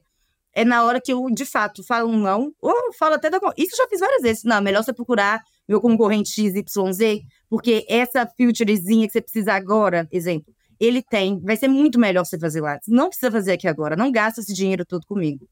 [0.54, 3.38] é na hora que eu, de fato, falo um não, ou falo até da.
[3.56, 4.44] Isso eu já fiz várias vezes.
[4.44, 10.52] Não, melhor você procurar meu concorrente XYZ, porque essa filterzinha que você precisa agora, exemplo,
[10.80, 12.80] ele tem, vai ser muito melhor você fazer lá.
[12.88, 15.48] Não precisa fazer aqui agora, não gasta esse dinheiro todo comigo.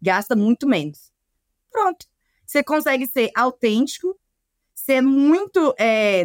[0.00, 1.10] Gasta muito menos.
[1.70, 2.04] Pronto.
[2.46, 4.18] Você consegue ser autêntico,
[4.90, 5.74] ser muito.
[5.78, 6.24] É,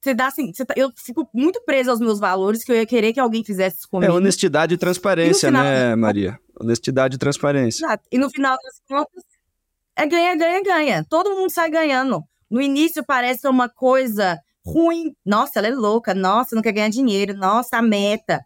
[0.00, 2.86] você dá assim, você tá, eu fico muito presa aos meus valores que eu ia
[2.86, 4.10] querer que alguém fizesse isso comigo.
[4.10, 6.38] É honestidade e transparência, e final, né, Maria?
[6.58, 7.84] Honestidade e transparência.
[7.84, 8.04] Exato.
[8.10, 9.24] E no final das contas,
[9.94, 11.06] é ganha, ganha, ganha.
[11.08, 12.24] Todo mundo sai ganhando.
[12.50, 15.14] No início parece uma coisa ruim.
[15.24, 16.14] Nossa, ela é louca.
[16.14, 17.36] Nossa, não quer ganhar dinheiro.
[17.36, 18.44] Nossa, a meta.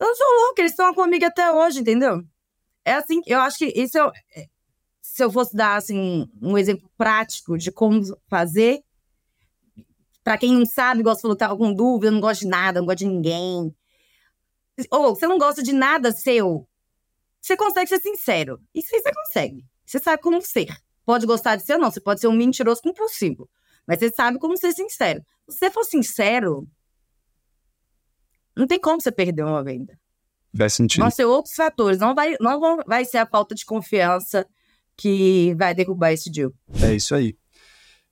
[0.00, 2.22] Eu não sou louca, eles estão comigo até hoje, entendeu?
[2.84, 4.46] É assim, eu acho que isso é,
[5.12, 8.82] se eu fosse dar assim um exemplo prático de como fazer,
[10.24, 13.04] para quem não sabe, igual você falou, com dúvida, não gosta de nada, não gosta
[13.04, 13.76] de ninguém.
[14.90, 16.66] Ou você não gosta de nada seu,
[17.42, 18.58] você consegue ser sincero.
[18.74, 19.66] Isso aí você consegue.
[19.84, 20.74] Você sabe como ser.
[21.04, 23.50] Pode gostar de ser ou não, você pode ser um mentiroso compulsivo.
[23.86, 25.22] Mas você sabe como ser sincero.
[25.46, 26.66] Se você for sincero,
[28.56, 30.00] não tem como você perder uma venda.
[30.54, 31.00] Vai sentir.
[31.00, 31.98] Vão ser outros fatores.
[31.98, 34.48] Não vai, não vai ser a falta de confiança
[34.96, 36.52] que vai derrubar esse deal.
[36.82, 37.36] É isso aí.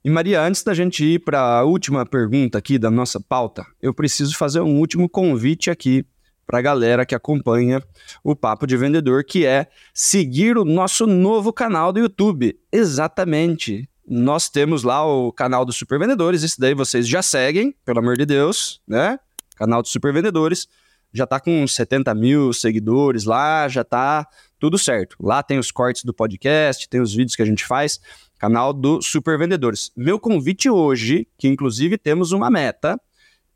[0.03, 3.93] E Maria, antes da gente ir para a última pergunta aqui da nossa pauta, eu
[3.93, 6.07] preciso fazer um último convite aqui
[6.47, 7.83] para a galera que acompanha
[8.25, 12.59] o Papo de Vendedor, que é seguir o nosso novo canal do YouTube.
[12.73, 13.89] Exatamente.
[14.09, 18.17] Nós temos lá o canal dos Super Vendedores, esse daí vocês já seguem, pelo amor
[18.17, 19.19] de Deus, né?
[19.55, 20.67] Canal dos Super Vendedores.
[21.13, 24.27] Já tá com 70 mil seguidores lá, já tá
[24.61, 25.17] tudo certo.
[25.19, 27.99] Lá tem os cortes do podcast, tem os vídeos que a gente faz
[28.39, 29.91] canal do Super Vendedores.
[29.97, 33.01] Meu convite hoje, que inclusive temos uma meta,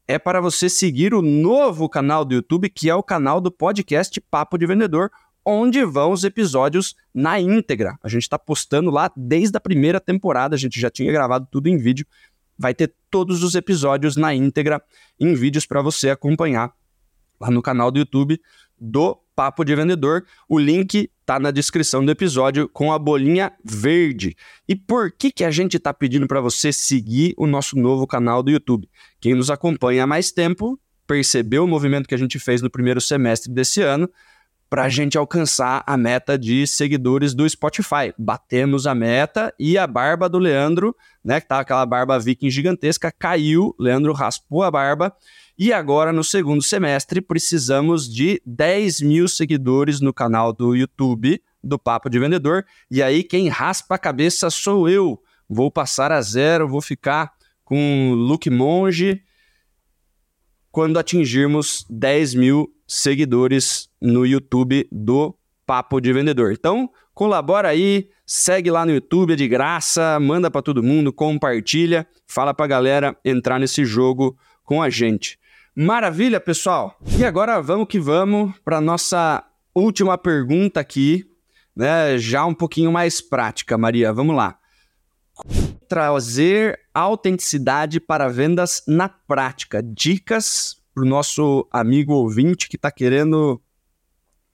[0.08, 4.18] é para você seguir o novo canal do YouTube, que é o canal do podcast
[4.22, 5.10] Papo de Vendedor,
[5.44, 7.98] onde vão os episódios na íntegra.
[8.02, 11.68] A gente está postando lá desde a primeira temporada, a gente já tinha gravado tudo
[11.68, 12.06] em vídeo.
[12.58, 14.82] Vai ter todos os episódios na íntegra
[15.20, 16.72] em vídeos para você acompanhar
[17.38, 18.40] lá no canal do YouTube
[18.80, 20.24] do Papo de Vendedor.
[20.48, 24.36] O link tá na descrição do episódio com a bolinha verde.
[24.68, 28.42] E por que que a gente tá pedindo para você seguir o nosso novo canal
[28.42, 28.88] do YouTube?
[29.20, 33.00] Quem nos acompanha há mais tempo percebeu o movimento que a gente fez no primeiro
[33.00, 34.08] semestre desse ano
[34.74, 38.12] para a gente alcançar a meta de seguidores do Spotify.
[38.18, 43.12] Batemos a meta e a barba do Leandro, né, que tá aquela barba viking gigantesca,
[43.12, 43.74] caiu.
[43.78, 45.14] Leandro raspou a barba
[45.56, 51.78] e agora, no segundo semestre, precisamos de 10 mil seguidores no canal do YouTube do
[51.78, 52.64] Papo de Vendedor.
[52.90, 55.22] E aí, quem raspa a cabeça sou eu.
[55.48, 57.32] Vou passar a zero, vou ficar
[57.64, 59.22] com look monge.
[60.72, 66.52] quando atingirmos 10 mil seguidores no YouTube do Papo de Vendedor.
[66.52, 72.04] Então, colabora aí, segue lá no YouTube, é de graça, manda para todo mundo, compartilha,
[72.26, 75.38] fala para a galera entrar nesse jogo com a gente.
[75.76, 76.96] Maravilha, pessoal.
[77.18, 79.44] E agora vamos que vamos para nossa
[79.74, 81.28] última pergunta aqui,
[81.74, 82.16] né?
[82.16, 84.12] Já um pouquinho mais prática, Maria.
[84.12, 84.56] Vamos lá.
[85.88, 89.82] Trazer autenticidade para vendas na prática.
[89.82, 93.60] Dicas para o nosso amigo ouvinte que está querendo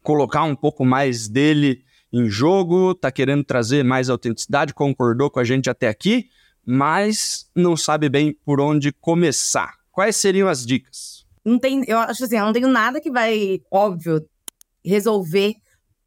[0.03, 5.45] colocar um pouco mais dele em jogo, está querendo trazer mais autenticidade, concordou com a
[5.45, 6.31] gente até aqui,
[6.65, 9.80] mas não sabe bem por onde começar.
[9.93, 11.27] Quais seriam as dicas?
[11.45, 14.27] Não tem, eu acho assim, eu não tenho nada que vai, óbvio,
[14.85, 15.55] resolver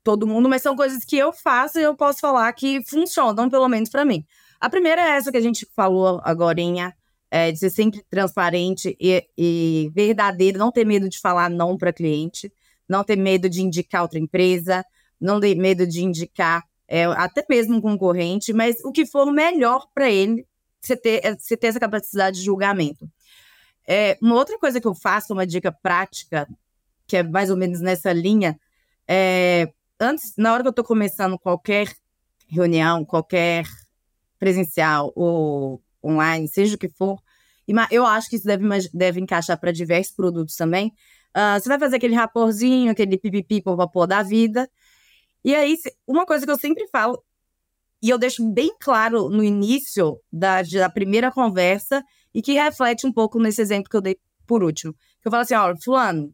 [0.03, 3.67] todo mundo, mas são coisas que eu faço e eu posso falar que funcionam, pelo
[3.67, 4.25] menos para mim.
[4.59, 6.59] A primeira é essa que a gente falou agora,
[7.31, 11.91] é, de ser sempre transparente e, e verdadeiro, não ter medo de falar não para
[11.91, 12.51] cliente
[12.87, 14.85] não ter medo de indicar outra empresa,
[15.19, 19.87] não ter medo de indicar é, até mesmo um concorrente, mas o que for melhor
[19.93, 20.45] para ele,
[20.81, 23.09] você ter, é, você ter essa capacidade de julgamento.
[23.87, 26.47] É, uma outra coisa que eu faço, uma dica prática,
[27.07, 28.59] que é mais ou menos nessa linha,
[29.07, 31.93] é, antes, na hora que eu estou começando qualquer
[32.47, 33.65] reunião, qualquer
[34.39, 37.21] presencial ou online, seja o que for,
[37.89, 40.93] eu acho que isso deve, deve encaixar para diversos produtos também.
[41.35, 44.69] Uh, você vai fazer aquele raporzinho, aquele pipipi por vapor da vida.
[45.43, 45.75] E aí,
[46.05, 47.23] uma coisa que eu sempre falo,
[48.01, 52.03] e eu deixo bem claro no início da, da primeira conversa,
[52.33, 54.95] e que reflete um pouco nesse exemplo que eu dei por último.
[55.23, 56.33] Eu falo assim, ó, fulano,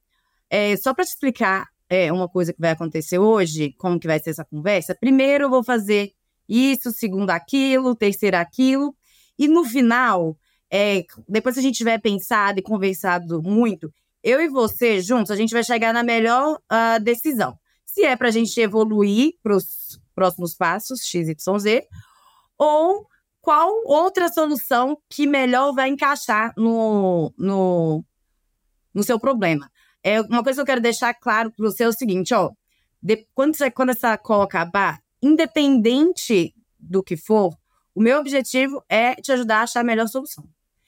[0.50, 4.20] é, só para te explicar é, uma coisa que vai acontecer hoje, como que vai
[4.20, 6.14] ser essa conversa, primeiro eu vou fazer
[6.48, 8.96] isso, segundo aquilo, terceiro aquilo,
[9.38, 10.38] e no final,
[10.70, 13.92] é, depois que a gente tiver pensado e conversado muito,
[14.24, 17.58] eu e você juntos, a gente vai chegar na melhor uh, decisão.
[17.86, 21.84] Se é para a gente evoluir para os próximos passos, XYZ,
[22.58, 23.08] ou
[23.42, 28.04] qual outra solução que melhor vai encaixar no, no,
[28.94, 29.70] no seu problema.
[30.04, 32.52] É uma coisa que eu quero deixar claro para você é o seguinte, ó,
[33.02, 37.54] de, quando, você, quando essa call acabar, independente do que for,
[37.94, 40.46] o meu objetivo é te ajudar a achar a melhor solução.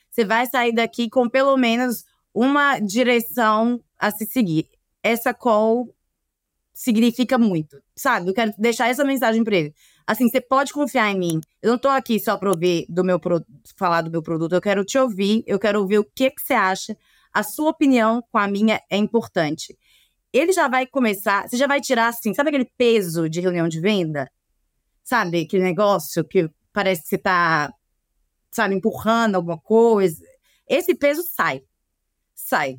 [0.10, 4.70] Você vai sair daqui com pelo menos uma direção a se seguir.
[5.04, 5.94] Essa call
[6.74, 8.30] significa muito, sabe?
[8.30, 9.76] Eu quero deixar essa mensagem para ele.
[10.12, 11.42] Assim, você pode confiar em mim.
[11.62, 13.46] Eu não tô aqui só para ouvir do meu pro...
[13.78, 14.54] falar do meu produto.
[14.54, 16.98] Eu quero te ouvir, eu quero ouvir o que que você acha.
[17.34, 19.78] A sua opinião com a minha é importante.
[20.34, 23.80] Ele já vai começar, você já vai tirar assim, sabe aquele peso de reunião de
[23.80, 24.30] venda?
[25.04, 27.74] Sabe, aquele negócio que parece que você tá,
[28.50, 30.22] sabe, empurrando alguma coisa.
[30.68, 31.62] Esse peso sai
[32.52, 32.78] sai.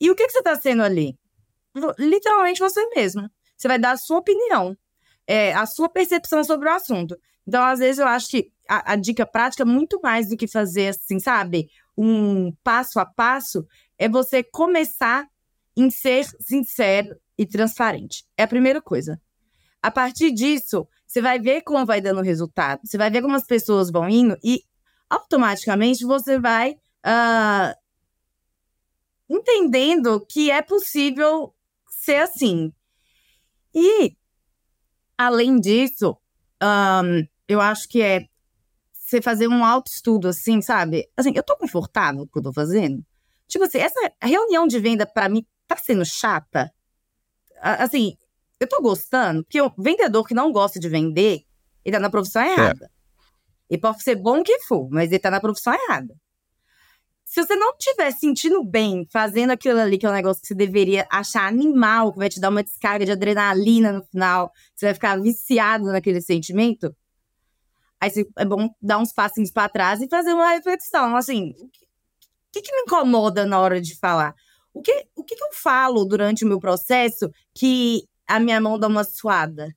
[0.00, 1.18] E o que, que você está sendo ali?
[1.98, 3.28] Literalmente você mesmo.
[3.56, 4.76] Você vai dar a sua opinião,
[5.26, 7.16] é, a sua percepção sobre o assunto.
[7.46, 10.88] Então, às vezes, eu acho que a, a dica prática, muito mais do que fazer
[10.88, 11.68] assim, sabe?
[11.96, 13.66] Um passo a passo,
[13.98, 15.26] é você começar
[15.76, 18.24] em ser sincero e transparente.
[18.36, 19.20] É a primeira coisa.
[19.82, 22.80] A partir disso, você vai ver como vai dando resultado.
[22.84, 24.62] Você vai ver como as pessoas vão indo e
[25.10, 26.72] automaticamente você vai
[27.04, 27.74] uh,
[29.28, 31.54] entendendo que é possível
[31.88, 32.72] ser assim.
[33.74, 34.16] E,
[35.16, 36.16] além disso,
[36.62, 38.26] um, eu acho que é
[38.92, 41.08] você fazer um autoestudo, assim, sabe?
[41.16, 43.04] Assim, eu tô confortável com o que eu tô fazendo?
[43.46, 46.72] Tipo assim, essa reunião de venda, para mim, tá sendo chata?
[47.60, 48.16] Assim,
[48.58, 51.44] eu tô gostando, porque o vendedor que não gosta de vender,
[51.84, 52.86] ele tá na profissão errada.
[52.86, 53.74] É.
[53.74, 56.14] E pode ser bom que for, mas ele tá na profissão errada.
[57.32, 60.54] Se você não estiver sentindo bem fazendo aquilo ali, que é um negócio que você
[60.54, 64.92] deveria achar animal, que vai te dar uma descarga de adrenalina no final, você vai
[64.92, 66.94] ficar viciado naquele sentimento,
[67.98, 71.16] aí é bom dar uns passinhos para trás e fazer uma reflexão.
[71.16, 71.70] Assim, o
[72.52, 74.34] que, que, me incomoda na hora de falar?
[74.74, 78.78] O que, o que, que eu falo durante o meu processo que a minha mão
[78.78, 79.74] dá uma suada?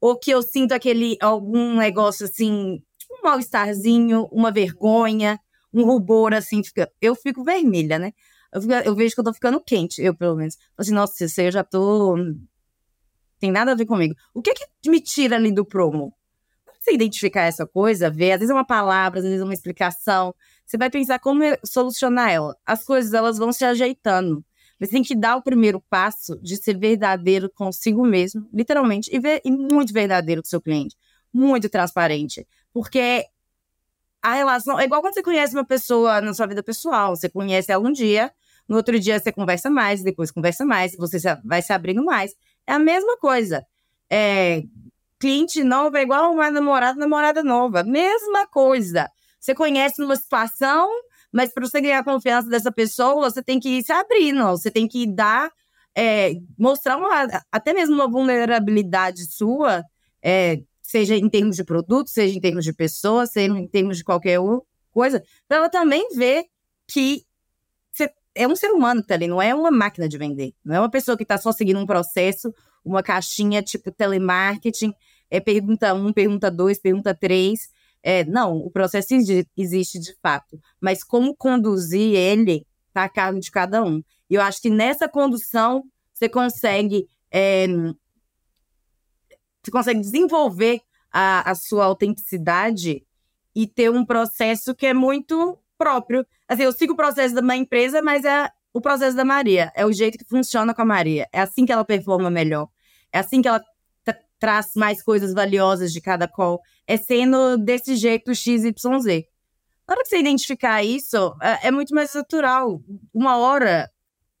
[0.00, 5.36] Ou que eu sinto aquele algum negócio assim, tipo um mal-estarzinho, uma vergonha
[5.72, 8.12] um rubor, assim, fica, eu fico vermelha, né?
[8.52, 10.56] Eu, fico, eu, vejo que eu tô ficando quente, eu pelo menos.
[10.76, 12.16] Assim, nossa, aí eu já tô.
[13.38, 14.14] Tem nada a ver comigo.
[14.34, 16.14] O que que me tira ali do promo?
[16.64, 19.54] Quando você identificar essa coisa, ver, às vezes é uma palavra, às vezes é uma
[19.54, 20.34] explicação,
[20.66, 22.56] você vai pensar como solucionar ela.
[22.64, 24.44] As coisas, elas vão se ajeitando.
[24.78, 29.40] Você tem que dar o primeiro passo de ser verdadeiro consigo mesmo, literalmente, e, ver,
[29.44, 30.96] e muito verdadeiro com o seu cliente.
[31.32, 32.46] Muito transparente.
[32.72, 33.26] Porque
[34.22, 34.78] a relação.
[34.78, 37.16] É igual quando você conhece uma pessoa na sua vida pessoal.
[37.16, 38.32] Você conhece ela um dia,
[38.68, 42.34] No outro dia você conversa mais, depois conversa mais, você vai se abrindo mais.
[42.66, 43.66] É a mesma coisa.
[44.08, 44.62] É,
[45.18, 47.82] cliente novo é igual uma namorada, namorada nova.
[47.82, 49.10] Mesma coisa.
[49.40, 50.88] Você conhece numa situação,
[51.32, 54.70] mas para você ganhar a confiança dessa pessoa, você tem que ir se abrindo, você
[54.70, 55.50] tem que dar,
[55.96, 59.84] é, mostrar uma, até mesmo uma vulnerabilidade sua,
[60.22, 60.62] é,
[60.92, 64.38] seja em termos de produto, seja em termos de pessoa, seja em termos de qualquer
[64.90, 66.44] coisa, para ela também ver
[66.86, 67.24] que
[68.34, 70.80] é um ser humano que tá ali, não é uma máquina de vender, não é
[70.80, 74.92] uma pessoa que está só seguindo um processo, uma caixinha tipo telemarketing,
[75.30, 77.70] é pergunta um, pergunta dois, pergunta três.
[78.02, 79.14] É, não, o processo
[79.56, 84.02] existe de fato, mas como conduzir ele está a cargo de cada um.
[84.28, 87.66] E eu acho que nessa condução você consegue é,
[89.62, 90.80] você consegue desenvolver
[91.12, 93.04] a, a sua autenticidade
[93.54, 96.26] e ter um processo que é muito próprio.
[96.48, 99.70] Assim, eu sigo o processo da minha empresa, mas é o processo da Maria.
[99.74, 101.28] É o jeito que funciona com a Maria.
[101.32, 102.68] É assim que ela performa melhor.
[103.12, 103.62] É assim que ela
[104.38, 106.60] traz mais coisas valiosas de cada call.
[106.84, 108.72] É sendo desse jeito XYZ.
[109.86, 112.82] Na hora que você identificar isso, é, é muito mais natural.
[113.14, 113.88] Uma hora,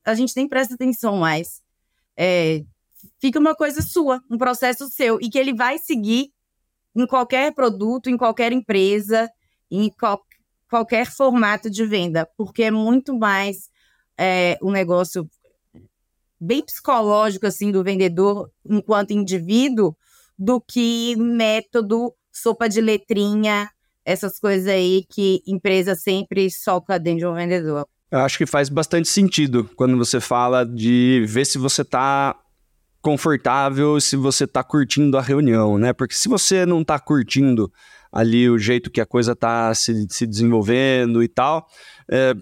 [0.04, 1.62] a gente nem presta atenção mais.
[2.16, 2.64] É,
[3.20, 6.30] fica uma coisa sua, um processo seu, e que ele vai seguir
[6.94, 9.30] em qualquer produto, em qualquer empresa,
[9.70, 10.20] em qual,
[10.68, 13.70] qualquer formato de venda, porque é muito mais
[14.18, 15.28] é, um negócio
[16.40, 19.96] bem psicológico assim do vendedor enquanto indivíduo
[20.36, 23.70] do que método sopa de letrinha
[24.04, 27.86] essas coisas aí que empresa sempre soca dentro de um vendedor.
[28.10, 32.36] Eu acho que faz bastante sentido quando você fala de ver se você está
[33.02, 35.92] confortável, se você está curtindo a reunião, né?
[35.92, 37.70] Porque se você não está curtindo
[38.12, 41.66] ali o jeito que a coisa está se, se desenvolvendo e tal,
[42.08, 42.34] é,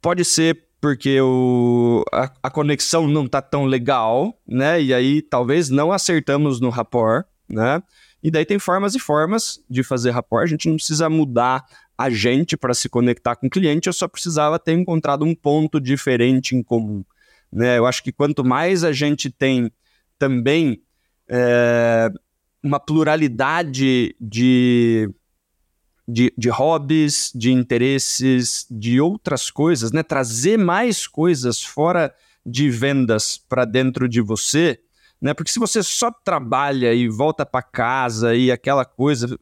[0.00, 4.80] pode ser porque o, a, a conexão não tá tão legal, né?
[4.80, 7.82] E aí talvez não acertamos no rapport, né?
[8.22, 10.42] E daí tem formas e formas de fazer rapport.
[10.42, 11.64] A gente não precisa mudar
[11.98, 15.80] a gente para se conectar com o cliente, eu só precisava ter encontrado um ponto
[15.80, 17.04] diferente em comum.
[17.52, 17.78] Né?
[17.78, 19.70] Eu acho que quanto mais a gente tem
[20.18, 20.82] também
[21.28, 22.08] é,
[22.62, 25.08] uma pluralidade de
[26.08, 30.02] de, de hobbies, de interesses, de outras coisas, né?
[30.02, 34.78] Trazer mais coisas fora de vendas para dentro de você,
[35.20, 35.34] né?
[35.34, 39.36] Porque se você só trabalha e volta para casa e aquela coisa,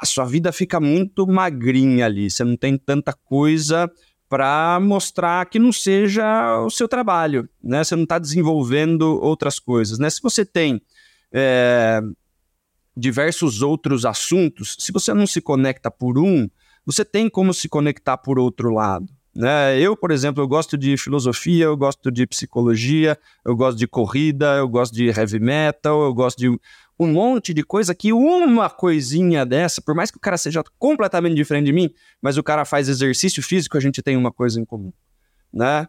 [0.00, 2.30] a sua vida fica muito magrinha ali.
[2.30, 3.90] Você não tem tanta coisa
[4.28, 7.84] para mostrar que não seja o seu trabalho, né?
[7.84, 10.10] Você não está desenvolvendo outras coisas, né?
[10.10, 10.80] Se você tem
[11.32, 12.00] é,
[12.96, 16.48] diversos outros assuntos, se você não se conecta por um,
[16.84, 19.06] você tem como se conectar por outro lado.
[19.34, 19.78] Né?
[19.78, 24.54] Eu, por exemplo, eu gosto de filosofia, eu gosto de psicologia, eu gosto de corrida,
[24.56, 26.58] eu gosto de heavy metal, eu gosto de
[26.98, 31.34] um monte de coisa que uma coisinha dessa, por mais que o cara seja completamente
[31.34, 31.90] diferente de mim,
[32.22, 34.92] mas o cara faz exercício físico, a gente tem uma coisa em comum,
[35.52, 35.86] né?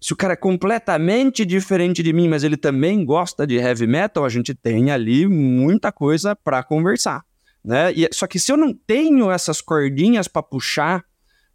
[0.00, 4.24] Se o cara é completamente diferente de mim, mas ele também gosta de heavy metal,
[4.24, 7.22] a gente tem ali muita coisa para conversar,
[7.64, 7.92] né?
[7.92, 11.04] E, só que se eu não tenho essas cordinhas para puxar,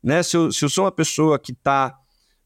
[0.02, 0.22] né?
[0.22, 1.94] Se eu, se eu sou uma pessoa que está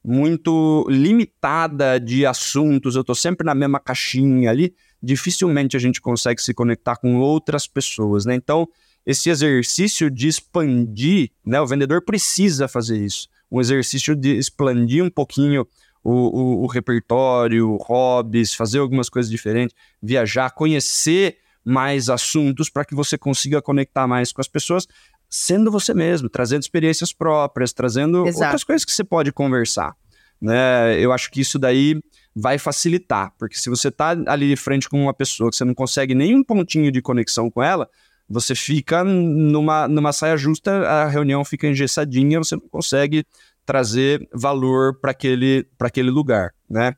[0.04, 6.42] muito limitada de assuntos, eu estou sempre na mesma caixinha ali, dificilmente a gente consegue
[6.42, 8.36] se conectar com outras pessoas, né?
[8.36, 8.68] Então,
[9.06, 11.60] esse exercício de expandir, né?
[11.62, 13.28] O vendedor precisa fazer isso.
[13.52, 15.66] Um exercício de expandir um pouquinho
[16.04, 22.96] o, o, o repertório, hobbies, fazer algumas coisas diferentes, viajar, conhecer mais assuntos para que
[22.96, 24.88] você consiga conectar mais com as pessoas,
[25.30, 28.46] sendo você mesmo, trazendo experiências próprias, trazendo Exato.
[28.46, 29.96] outras coisas que você pode conversar.
[30.42, 30.98] Né?
[31.00, 32.02] Eu acho que isso daí
[32.36, 35.74] vai facilitar, porque se você está ali de frente com uma pessoa que você não
[35.74, 37.90] consegue nenhum pontinho de conexão com ela,
[38.30, 43.26] você fica numa, numa saia justa, a reunião fica engessadinha, você não consegue
[43.66, 46.96] trazer valor para aquele, aquele lugar, né?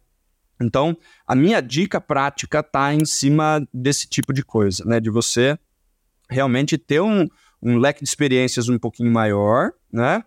[0.61, 4.99] Então, a minha dica prática está em cima desse tipo de coisa, né?
[4.99, 5.57] De você
[6.29, 7.27] realmente ter um,
[7.61, 10.23] um leque de experiências um pouquinho maior, né?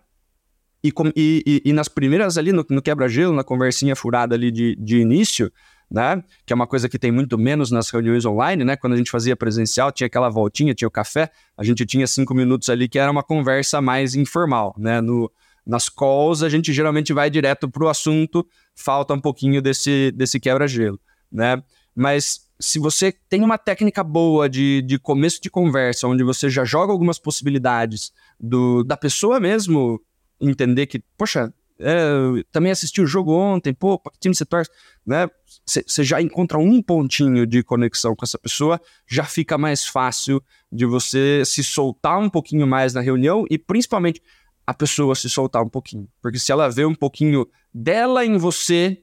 [1.15, 4.99] E, e, e nas primeiras ali, no, no quebra-gelo, na conversinha furada ali de, de
[4.99, 5.51] início,
[5.89, 6.23] né?
[6.45, 8.75] Que é uma coisa que tem muito menos nas reuniões online, né?
[8.75, 12.33] Quando a gente fazia presencial, tinha aquela voltinha, tinha o café, a gente tinha cinco
[12.33, 15.01] minutos ali que era uma conversa mais informal, né?
[15.01, 15.31] No,
[15.65, 20.39] nas calls, a gente geralmente vai direto para o assunto, falta um pouquinho desse, desse
[20.39, 20.99] quebra-gelo,
[21.31, 21.61] né?
[21.95, 26.63] Mas se você tem uma técnica boa de, de começo de conversa, onde você já
[26.63, 30.01] joga algumas possibilidades do, da pessoa mesmo
[30.39, 34.69] entender que, poxa, é, também assisti o jogo ontem, pô, que time você torce?
[35.05, 35.27] Né?
[35.65, 40.85] Você já encontra um pontinho de conexão com essa pessoa, já fica mais fácil de
[40.85, 44.21] você se soltar um pouquinho mais na reunião e principalmente
[44.65, 46.07] a pessoa se soltar um pouquinho.
[46.21, 49.01] Porque se ela vê um pouquinho dela em você,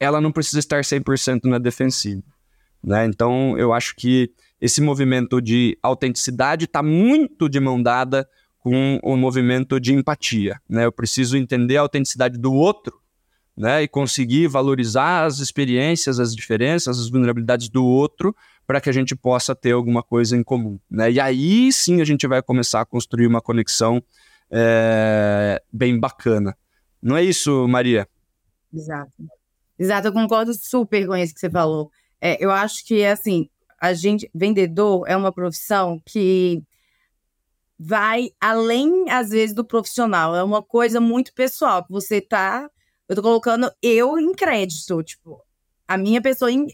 [0.00, 2.22] ela não precisa estar 100% na defensiva.
[2.82, 3.06] Né?
[3.06, 8.28] Então, eu acho que esse movimento de autenticidade está muito de mão dada
[8.64, 10.58] com o movimento de empatia.
[10.66, 10.86] Né?
[10.86, 12.98] Eu preciso entender a autenticidade do outro
[13.54, 13.82] né?
[13.82, 18.34] e conseguir valorizar as experiências, as diferenças, as vulnerabilidades do outro
[18.66, 20.80] para que a gente possa ter alguma coisa em comum.
[20.90, 21.12] Né?
[21.12, 24.02] E aí sim a gente vai começar a construir uma conexão
[24.50, 26.56] é, bem bacana.
[27.02, 28.08] Não é isso, Maria?
[28.72, 29.12] Exato.
[29.78, 31.90] Exato, eu concordo super com isso que você falou.
[32.18, 36.62] É, eu acho que, assim, a gente, vendedor é uma profissão que
[37.78, 40.34] vai além, às vezes, do profissional.
[40.34, 42.68] É uma coisa muito pessoal, que você tá.
[43.08, 45.40] Eu tô colocando eu em crédito, tipo,
[45.86, 46.66] a minha pessoa em,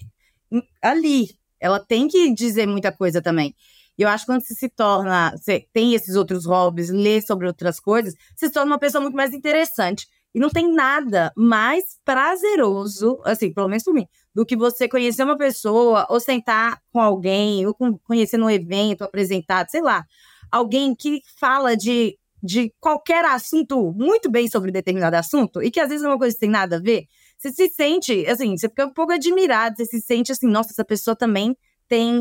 [0.51, 1.30] em, ali.
[1.59, 3.55] Ela tem que dizer muita coisa também.
[3.98, 7.46] E eu acho que quando você se torna, você tem esses outros hobbies, lê sobre
[7.46, 10.07] outras coisas, você se torna uma pessoa muito mais interessante.
[10.34, 15.24] E não tem nada mais prazeroso, assim, pelo menos por mim, do que você conhecer
[15.24, 20.07] uma pessoa, ou sentar com alguém, ou conhecer num evento, apresentado, sei lá
[20.51, 25.88] alguém que fala de, de qualquer assunto muito bem sobre determinado assunto e que às
[25.88, 27.07] vezes é uma coisa que tem nada a ver,
[27.38, 30.84] você se sente, assim, você fica um pouco admirado, você se sente assim, nossa, essa
[30.84, 31.57] pessoa também
[31.88, 32.20] tem,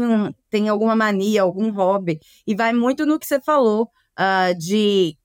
[0.49, 2.19] tem alguma mania, algum hobby.
[2.47, 5.17] E vai muito no que você falou uh, de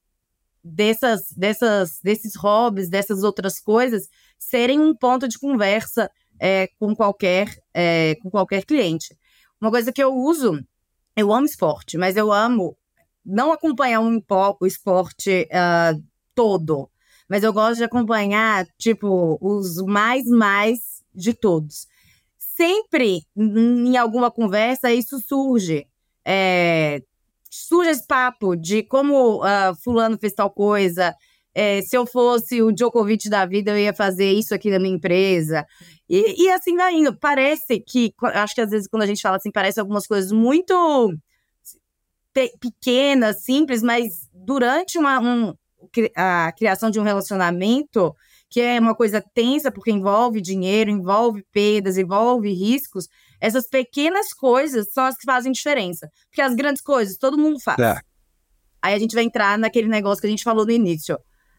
[0.62, 7.55] dessas, dessas, desses hobbies, dessas outras coisas, serem um ponto de conversa é, com, qualquer,
[7.72, 9.16] é, com qualquer cliente.
[9.61, 10.59] Uma coisa que eu uso,
[11.16, 12.76] eu amo esporte, mas eu amo
[13.25, 14.20] não acompanhar um
[14.61, 16.03] o esporte uh,
[16.35, 16.91] todo,
[17.29, 20.79] mas eu gosto de acompanhar, tipo, os mais mais
[21.14, 21.87] de todos.
[22.39, 25.87] Sempre em alguma conversa isso surge.
[26.25, 27.03] É,
[27.51, 31.14] surge esse papo de como uh, fulano fez tal coisa,
[31.55, 34.97] é, se eu fosse o Djokovic da vida, eu ia fazer isso aqui na minha
[34.97, 35.64] empresa.
[36.09, 37.16] E, e assim vai indo.
[37.16, 41.14] Parece que, acho que às vezes quando a gente fala assim, parece algumas coisas muito
[42.61, 45.55] pequena, simples, mas durante uma, um,
[46.16, 48.14] a criação de um relacionamento,
[48.51, 53.09] que é uma coisa tensa, porque envolve dinheiro, envolve perdas, envolve riscos,
[53.41, 56.09] essas pequenas coisas são as que fazem diferença.
[56.30, 57.78] Porque as grandes coisas todo mundo faz.
[57.78, 58.01] É.
[58.80, 61.18] Aí a gente vai entrar naquele negócio que a gente falou no início,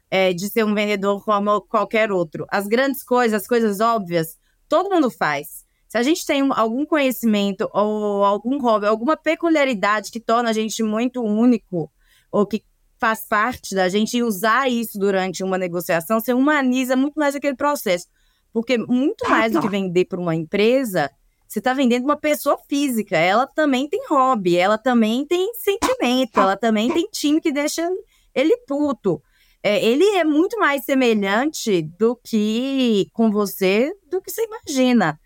[0.09, 2.45] é, de ser um vendedor como qualquer outro.
[2.49, 4.37] As grandes coisas, as coisas óbvias,
[4.69, 5.64] todo mundo faz.
[5.95, 10.83] Se a gente tem algum conhecimento ou algum hobby, alguma peculiaridade que torna a gente
[10.83, 11.89] muito único
[12.29, 12.65] ou que
[12.99, 18.07] faz parte da gente usar isso durante uma negociação, você humaniza muito mais aquele processo.
[18.51, 21.09] Porque muito mais do que vender para uma empresa,
[21.47, 23.15] você está vendendo uma pessoa física.
[23.15, 27.89] Ela também tem hobby, ela também tem sentimento, ela também tem time que deixa
[28.33, 29.23] ele puto.
[29.63, 35.17] É, ele é muito mais semelhante do que com você do que você imagina.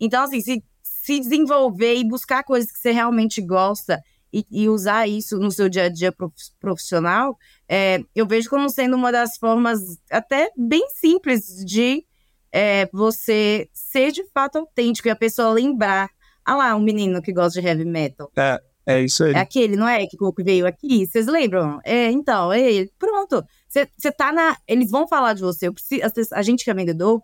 [0.00, 4.00] Então, assim, se, se desenvolver e buscar coisas que você realmente gosta
[4.32, 6.14] e, e usar isso no seu dia a dia
[6.60, 7.36] profissional,
[7.68, 9.80] é, eu vejo como sendo uma das formas
[10.10, 12.04] até bem simples de
[12.52, 16.10] é, você ser de fato autêntico e a pessoa lembrar.
[16.44, 18.30] Ah lá, um menino que gosta de heavy metal.
[18.36, 19.34] É, é isso aí.
[19.34, 20.06] É aquele, não é?
[20.06, 21.06] Que veio aqui.
[21.06, 21.78] Vocês lembram?
[21.84, 22.90] É, então, é ele.
[22.98, 23.44] Pronto.
[23.68, 24.56] Você tá na.
[24.66, 25.70] Eles vão falar de você.
[25.70, 27.22] Preciso, a gente que é vendedor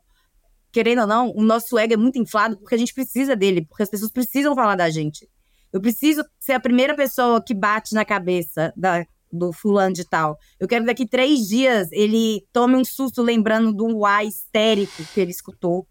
[0.74, 3.84] querendo ou não, o nosso ego é muito inflado porque a gente precisa dele, porque
[3.84, 5.30] as pessoas precisam falar da gente.
[5.72, 10.36] Eu preciso ser a primeira pessoa que bate na cabeça da, do fulano de tal.
[10.58, 15.20] Eu quero que daqui três dias ele tome um susto lembrando do uai histérico que
[15.20, 15.86] ele escutou.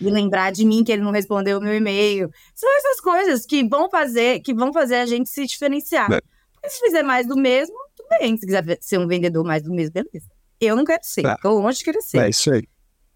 [0.00, 2.30] E lembrar de mim que ele não respondeu o meu e-mail.
[2.54, 6.10] São essas coisas que vão fazer, que vão fazer a gente se diferenciar.
[6.10, 6.20] É.
[6.54, 8.34] Porque se fizer mais do mesmo, tudo bem.
[8.38, 10.30] Se quiser ser um vendedor mais do mesmo, beleza.
[10.58, 11.26] Eu não quero ser.
[11.26, 11.36] É.
[11.42, 12.18] Tô longe de querer ser.
[12.18, 12.66] É isso aí.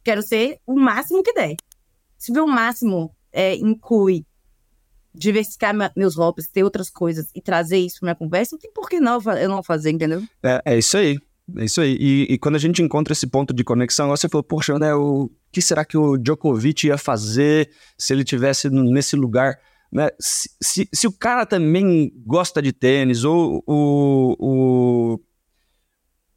[0.05, 1.57] Quero ser o máximo que der.
[2.19, 4.25] Se o máximo é, inclui
[5.15, 8.89] diversificar meus hobbies, ter outras coisas e trazer isso para minha conversa, não tem por
[8.89, 10.23] que não eu não fazer, entendeu?
[10.43, 11.19] É, é isso aí.
[11.57, 11.97] É isso aí.
[12.01, 15.31] E, e, quando a gente encontra esse ponto de conexão, você falou, poxa, né, o
[15.53, 19.59] que será que o Djokovic ia fazer se ele tivesse nesse lugar?
[19.93, 20.09] Né?
[20.19, 25.21] Se, se, se o cara também gosta de tênis, ou o,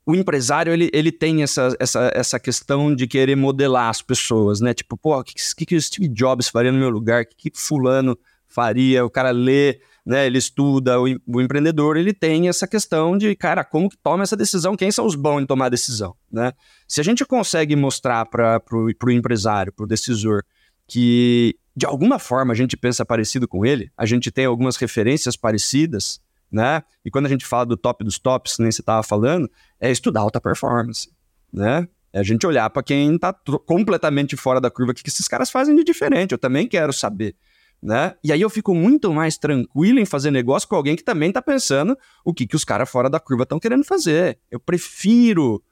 [0.08, 4.74] o empresário, ele, ele tem essa, essa, essa questão de querer modelar as pessoas, né?
[4.74, 7.24] Tipo, pô, o que, que, que o Steve Jobs faria no meu lugar?
[7.24, 9.06] O que, que fulano faria?
[9.06, 13.62] O cara lê né, ele estuda, o, o, empreendedor, ele tem essa questão de, cara,
[13.66, 14.78] como que toma essa decisão?
[14.78, 16.54] Quem são os bons em tomar decisão, né?
[16.88, 20.46] Se a gente consegue mostrar para o empresário, para o decisor,
[20.88, 25.36] que de alguma forma a gente pensa parecido com ele, a gente tem algumas referências
[25.36, 26.22] parecidas,
[26.52, 26.84] né?
[27.04, 30.22] E quando a gente fala do top dos tops, nem você estava falando, é estudar
[30.22, 31.10] alta performance,
[31.52, 31.88] né?
[32.14, 33.34] É a gente olhar para quem está
[33.66, 36.32] completamente fora da curva, o que, que esses caras fazem de diferente.
[36.32, 37.36] Eu também quero saber
[37.82, 38.16] né?
[38.24, 41.42] E aí eu fico muito mais tranquilo em fazer negócio com alguém que também está
[41.42, 44.40] pensando o que, que os caras fora da curva estão querendo fazer.
[44.50, 45.64] Eu prefiro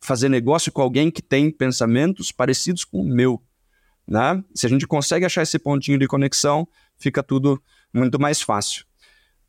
[0.00, 3.42] fazer negócio com alguém que tem pensamentos parecidos com o meu,
[4.06, 4.42] né?
[4.54, 7.62] Se a gente consegue achar esse pontinho de conexão, fica tudo
[7.92, 8.84] muito mais fácil.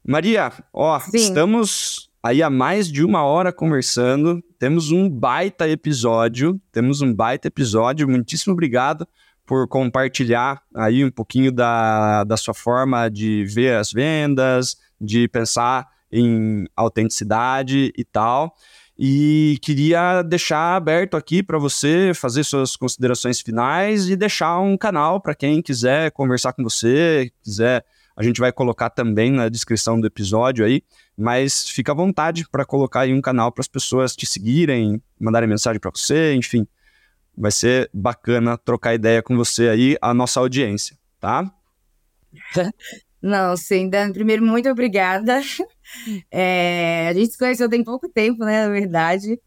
[0.08, 1.18] Maria, ó, Sim.
[1.18, 7.48] estamos aí há mais de uma hora conversando, temos um baita episódio, temos um baita
[7.48, 9.08] episódio, muitíssimo obrigado
[9.48, 15.88] por compartilhar aí um pouquinho da, da sua forma de ver as vendas, de pensar
[16.12, 18.56] em autenticidade e tal.
[18.98, 25.20] E queria deixar aberto aqui para você fazer suas considerações finais e deixar um canal
[25.20, 27.84] para quem quiser conversar com você, quiser.
[28.16, 30.82] A gente vai colocar também na descrição do episódio aí,
[31.18, 35.50] mas fica à vontade para colocar aí um canal para as pessoas te seguirem, mandarem
[35.50, 36.66] mensagem para você, enfim,
[37.38, 41.52] Vai ser bacana trocar ideia com você aí, a nossa audiência, tá?
[43.22, 45.42] Não, sim, Dan, primeiro, muito obrigada.
[46.32, 49.40] É, a gente se conheceu tem pouco tempo, né, na verdade.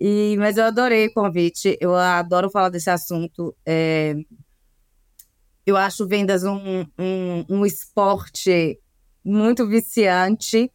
[0.00, 3.54] E, mas eu adorei o convite, eu adoro falar desse assunto.
[3.66, 4.14] É,
[5.68, 8.78] eu acho vendas um, um, um esporte
[9.24, 10.70] muito viciante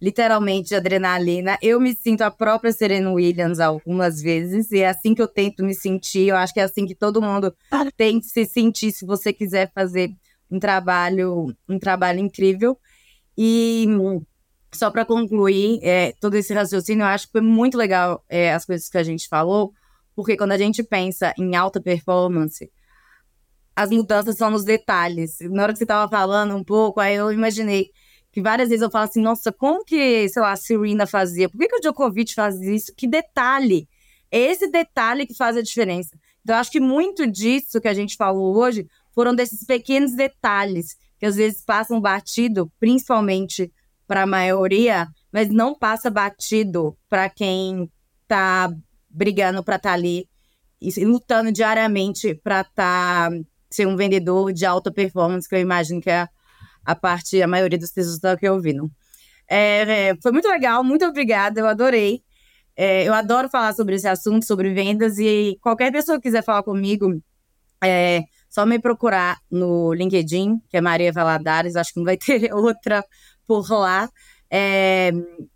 [0.00, 1.58] literalmente de adrenalina.
[1.60, 5.64] Eu me sinto a própria Serena Williams algumas vezes, e é assim que eu tento
[5.64, 6.28] me sentir.
[6.28, 7.54] Eu acho que é assim que todo mundo
[7.96, 10.10] tem que se sentir se você quiser fazer
[10.50, 12.78] um trabalho, um trabalho incrível.
[13.36, 13.86] E
[14.72, 18.64] só para concluir é, todo esse raciocínio, eu acho que foi muito legal é, as
[18.64, 19.72] coisas que a gente falou,
[20.14, 22.70] porque quando a gente pensa em alta performance,
[23.78, 25.38] as mudanças são nos detalhes.
[25.40, 27.90] Na hora que você estava falando um pouco, aí eu imaginei
[28.32, 31.48] que várias vezes eu falo assim, nossa, como que, sei lá, a Serena fazia?
[31.48, 32.92] Por que, que o Djokovic faz isso?
[32.96, 33.88] Que detalhe!
[34.32, 36.10] É esse detalhe que faz a diferença.
[36.42, 40.96] Então, eu acho que muito disso que a gente falou hoje foram desses pequenos detalhes
[41.16, 43.72] que às vezes passam batido, principalmente
[44.08, 47.88] para a maioria, mas não passa batido para quem
[48.22, 48.74] está
[49.08, 50.28] brigando para estar tá ali
[50.80, 53.36] e lutando diariamente para estar tá,
[53.70, 56.28] ser um vendedor de alta performance, que eu imagino que é
[56.84, 58.90] a parte, a maioria dos textos que ouviram.
[59.48, 62.22] É, é, foi muito legal, muito obrigada, eu adorei.
[62.76, 66.62] É, eu adoro falar sobre esse assunto, sobre vendas, e qualquer pessoa que quiser falar
[66.62, 67.20] comigo,
[67.82, 72.52] é só me procurar no LinkedIn, que é Maria Valadares, acho que não vai ter
[72.52, 73.04] outra
[73.46, 74.08] por lá.
[74.50, 75.12] É,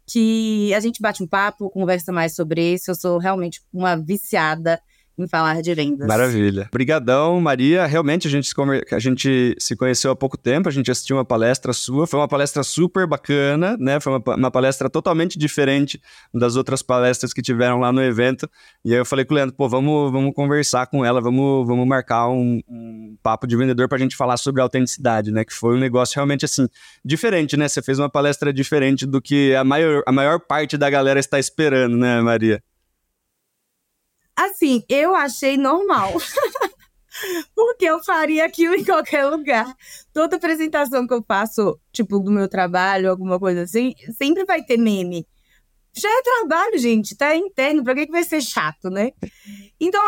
[0.07, 2.91] que a gente bate um papo, conversa mais sobre isso.
[2.91, 4.81] Eu sou realmente uma viciada
[5.23, 6.07] em falar de vendas.
[6.07, 6.69] Maravilha.
[6.71, 7.87] Obrigadão, Maria.
[7.87, 8.55] Realmente a gente, se,
[8.95, 12.29] a gente se conheceu há pouco tempo, a gente assistiu uma palestra sua, foi uma
[12.29, 14.01] palestra super bacana, né?
[14.01, 16.01] Foi uma, uma palestra totalmente diferente
[16.33, 18.49] das outras palestras que tiveram lá no evento.
[18.85, 21.87] E aí eu falei com o Leandro, pô, vamos, vamos conversar com ela, vamos, vamos
[21.87, 25.45] marcar um, um papo de vendedor para a gente falar sobre autenticidade, né?
[25.45, 26.69] Que foi um negócio realmente assim,
[27.05, 27.69] diferente, né?
[27.69, 31.39] Você fez uma palestra diferente do que a maior, a maior parte da galera está
[31.39, 32.63] esperando, né, Maria?
[34.37, 36.13] Assim, eu achei normal.
[37.55, 39.75] Porque eu faria aquilo em qualquer lugar.
[40.13, 44.79] Toda apresentação que eu faço, tipo, do meu trabalho, alguma coisa assim, sempre vai ter
[44.79, 45.27] meme.
[45.95, 49.11] Já é trabalho, gente, tá interno, pra que, que vai ser chato, né?
[49.79, 50.01] Então,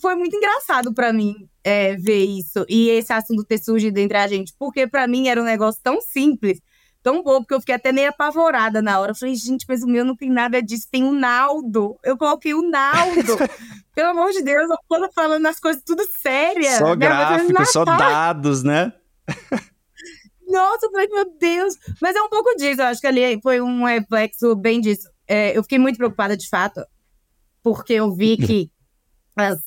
[0.00, 4.26] foi muito engraçado para mim é, ver isso e esse assunto ter surgido entre a
[4.26, 6.60] gente, porque para mim era um negócio tão simples
[7.02, 9.12] tão bobo que eu fiquei até meio apavorada na hora.
[9.12, 11.98] Eu falei, gente, mas o meu não tem nada disso, tem o Naldo.
[12.02, 13.36] Eu coloquei o Naldo.
[13.94, 16.78] Pelo amor de Deus, eu tô falando as coisas tudo sérias.
[16.78, 18.92] Só gráfico, só dados, né?
[20.46, 21.74] Nossa, eu falei, meu Deus.
[22.00, 25.08] Mas é um pouco disso, eu acho que ali foi um reflexo bem disso.
[25.26, 26.84] É, eu fiquei muito preocupada, de fato,
[27.62, 28.70] porque eu vi que
[29.36, 29.60] as,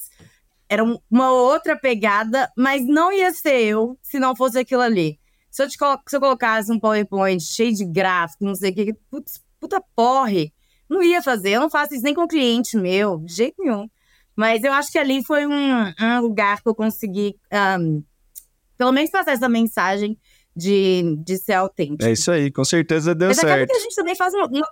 [0.67, 5.20] era uma outra pegada, mas não ia ser eu se não fosse aquilo ali.
[5.51, 5.75] Se eu, te
[6.07, 10.53] se eu colocasse um PowerPoint cheio de gráfico, não sei o que, putz, puta porre,
[10.89, 11.51] não ia fazer.
[11.51, 13.89] Eu não faço isso nem com cliente meu, de jeito nenhum.
[14.33, 17.35] Mas eu acho que ali foi um, um lugar que eu consegui,
[17.79, 18.01] um,
[18.77, 20.17] pelo menos, passar essa mensagem
[20.55, 22.05] de, de ser autêntico.
[22.05, 23.59] É isso aí, com certeza deu Mas certo.
[23.59, 24.67] Mas que a gente também faz uma, uma,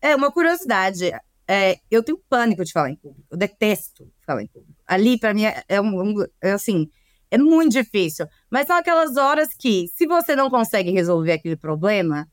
[0.00, 1.12] é, uma curiosidade.
[1.46, 3.26] É, eu tenho pânico de falar em público.
[3.30, 4.80] Eu detesto falar em público.
[4.86, 6.88] Ali, para mim, é, é, um, é assim
[7.30, 8.26] É muito difícil.
[8.50, 12.26] Mas são aquelas horas que, se você não consegue resolver aquele problema,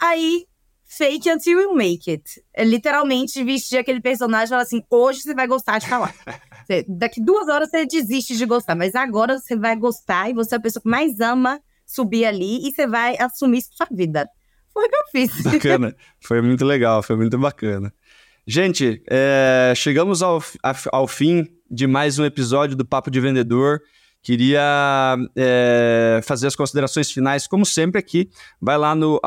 [0.00, 0.46] aí
[0.86, 2.42] fake until you make it.
[2.52, 6.14] É literalmente vestir aquele personagem e falar assim: hoje você vai gostar de falar.
[6.66, 10.56] Você, daqui duas horas você desiste de gostar, mas agora você vai gostar e você
[10.56, 14.28] é a pessoa que mais ama subir ali e você vai assumir sua vida.
[14.72, 15.42] Foi o que eu fiz.
[15.42, 15.94] Bacana.
[16.20, 17.94] Foi muito legal, foi muito bacana.
[18.44, 20.42] Gente, é, chegamos ao,
[20.92, 23.80] ao fim de mais um episódio do Papo de Vendedor.
[24.22, 28.28] Queria é, fazer as considerações finais, como sempre aqui.
[28.60, 29.20] Vai lá no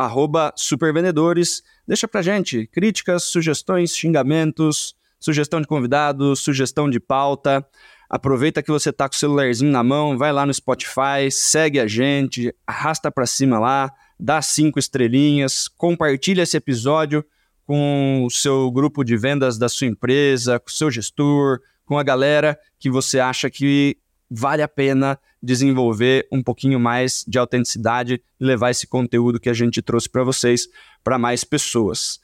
[0.56, 7.66] supervendedores, deixa pra gente críticas, sugestões, xingamentos, sugestão de convidados, sugestão de pauta.
[8.10, 11.88] Aproveita que você tá com o celularzinho na mão, vai lá no Spotify, segue a
[11.88, 17.24] gente, arrasta para cima lá, dá cinco estrelinhas, compartilha esse episódio
[17.66, 21.60] com o seu grupo de vendas da sua empresa, com o seu gestor,
[21.90, 23.98] com a galera que você acha que
[24.30, 29.56] vale a pena desenvolver um pouquinho mais de autenticidade e levar esse conteúdo que a
[29.56, 30.68] gente trouxe para vocês
[31.04, 32.20] para mais pessoas.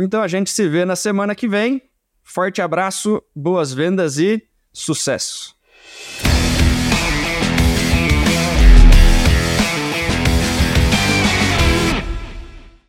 [0.00, 1.80] Então a gente se vê na semana que vem.
[2.24, 4.42] Forte abraço, boas vendas e
[4.72, 5.54] sucesso!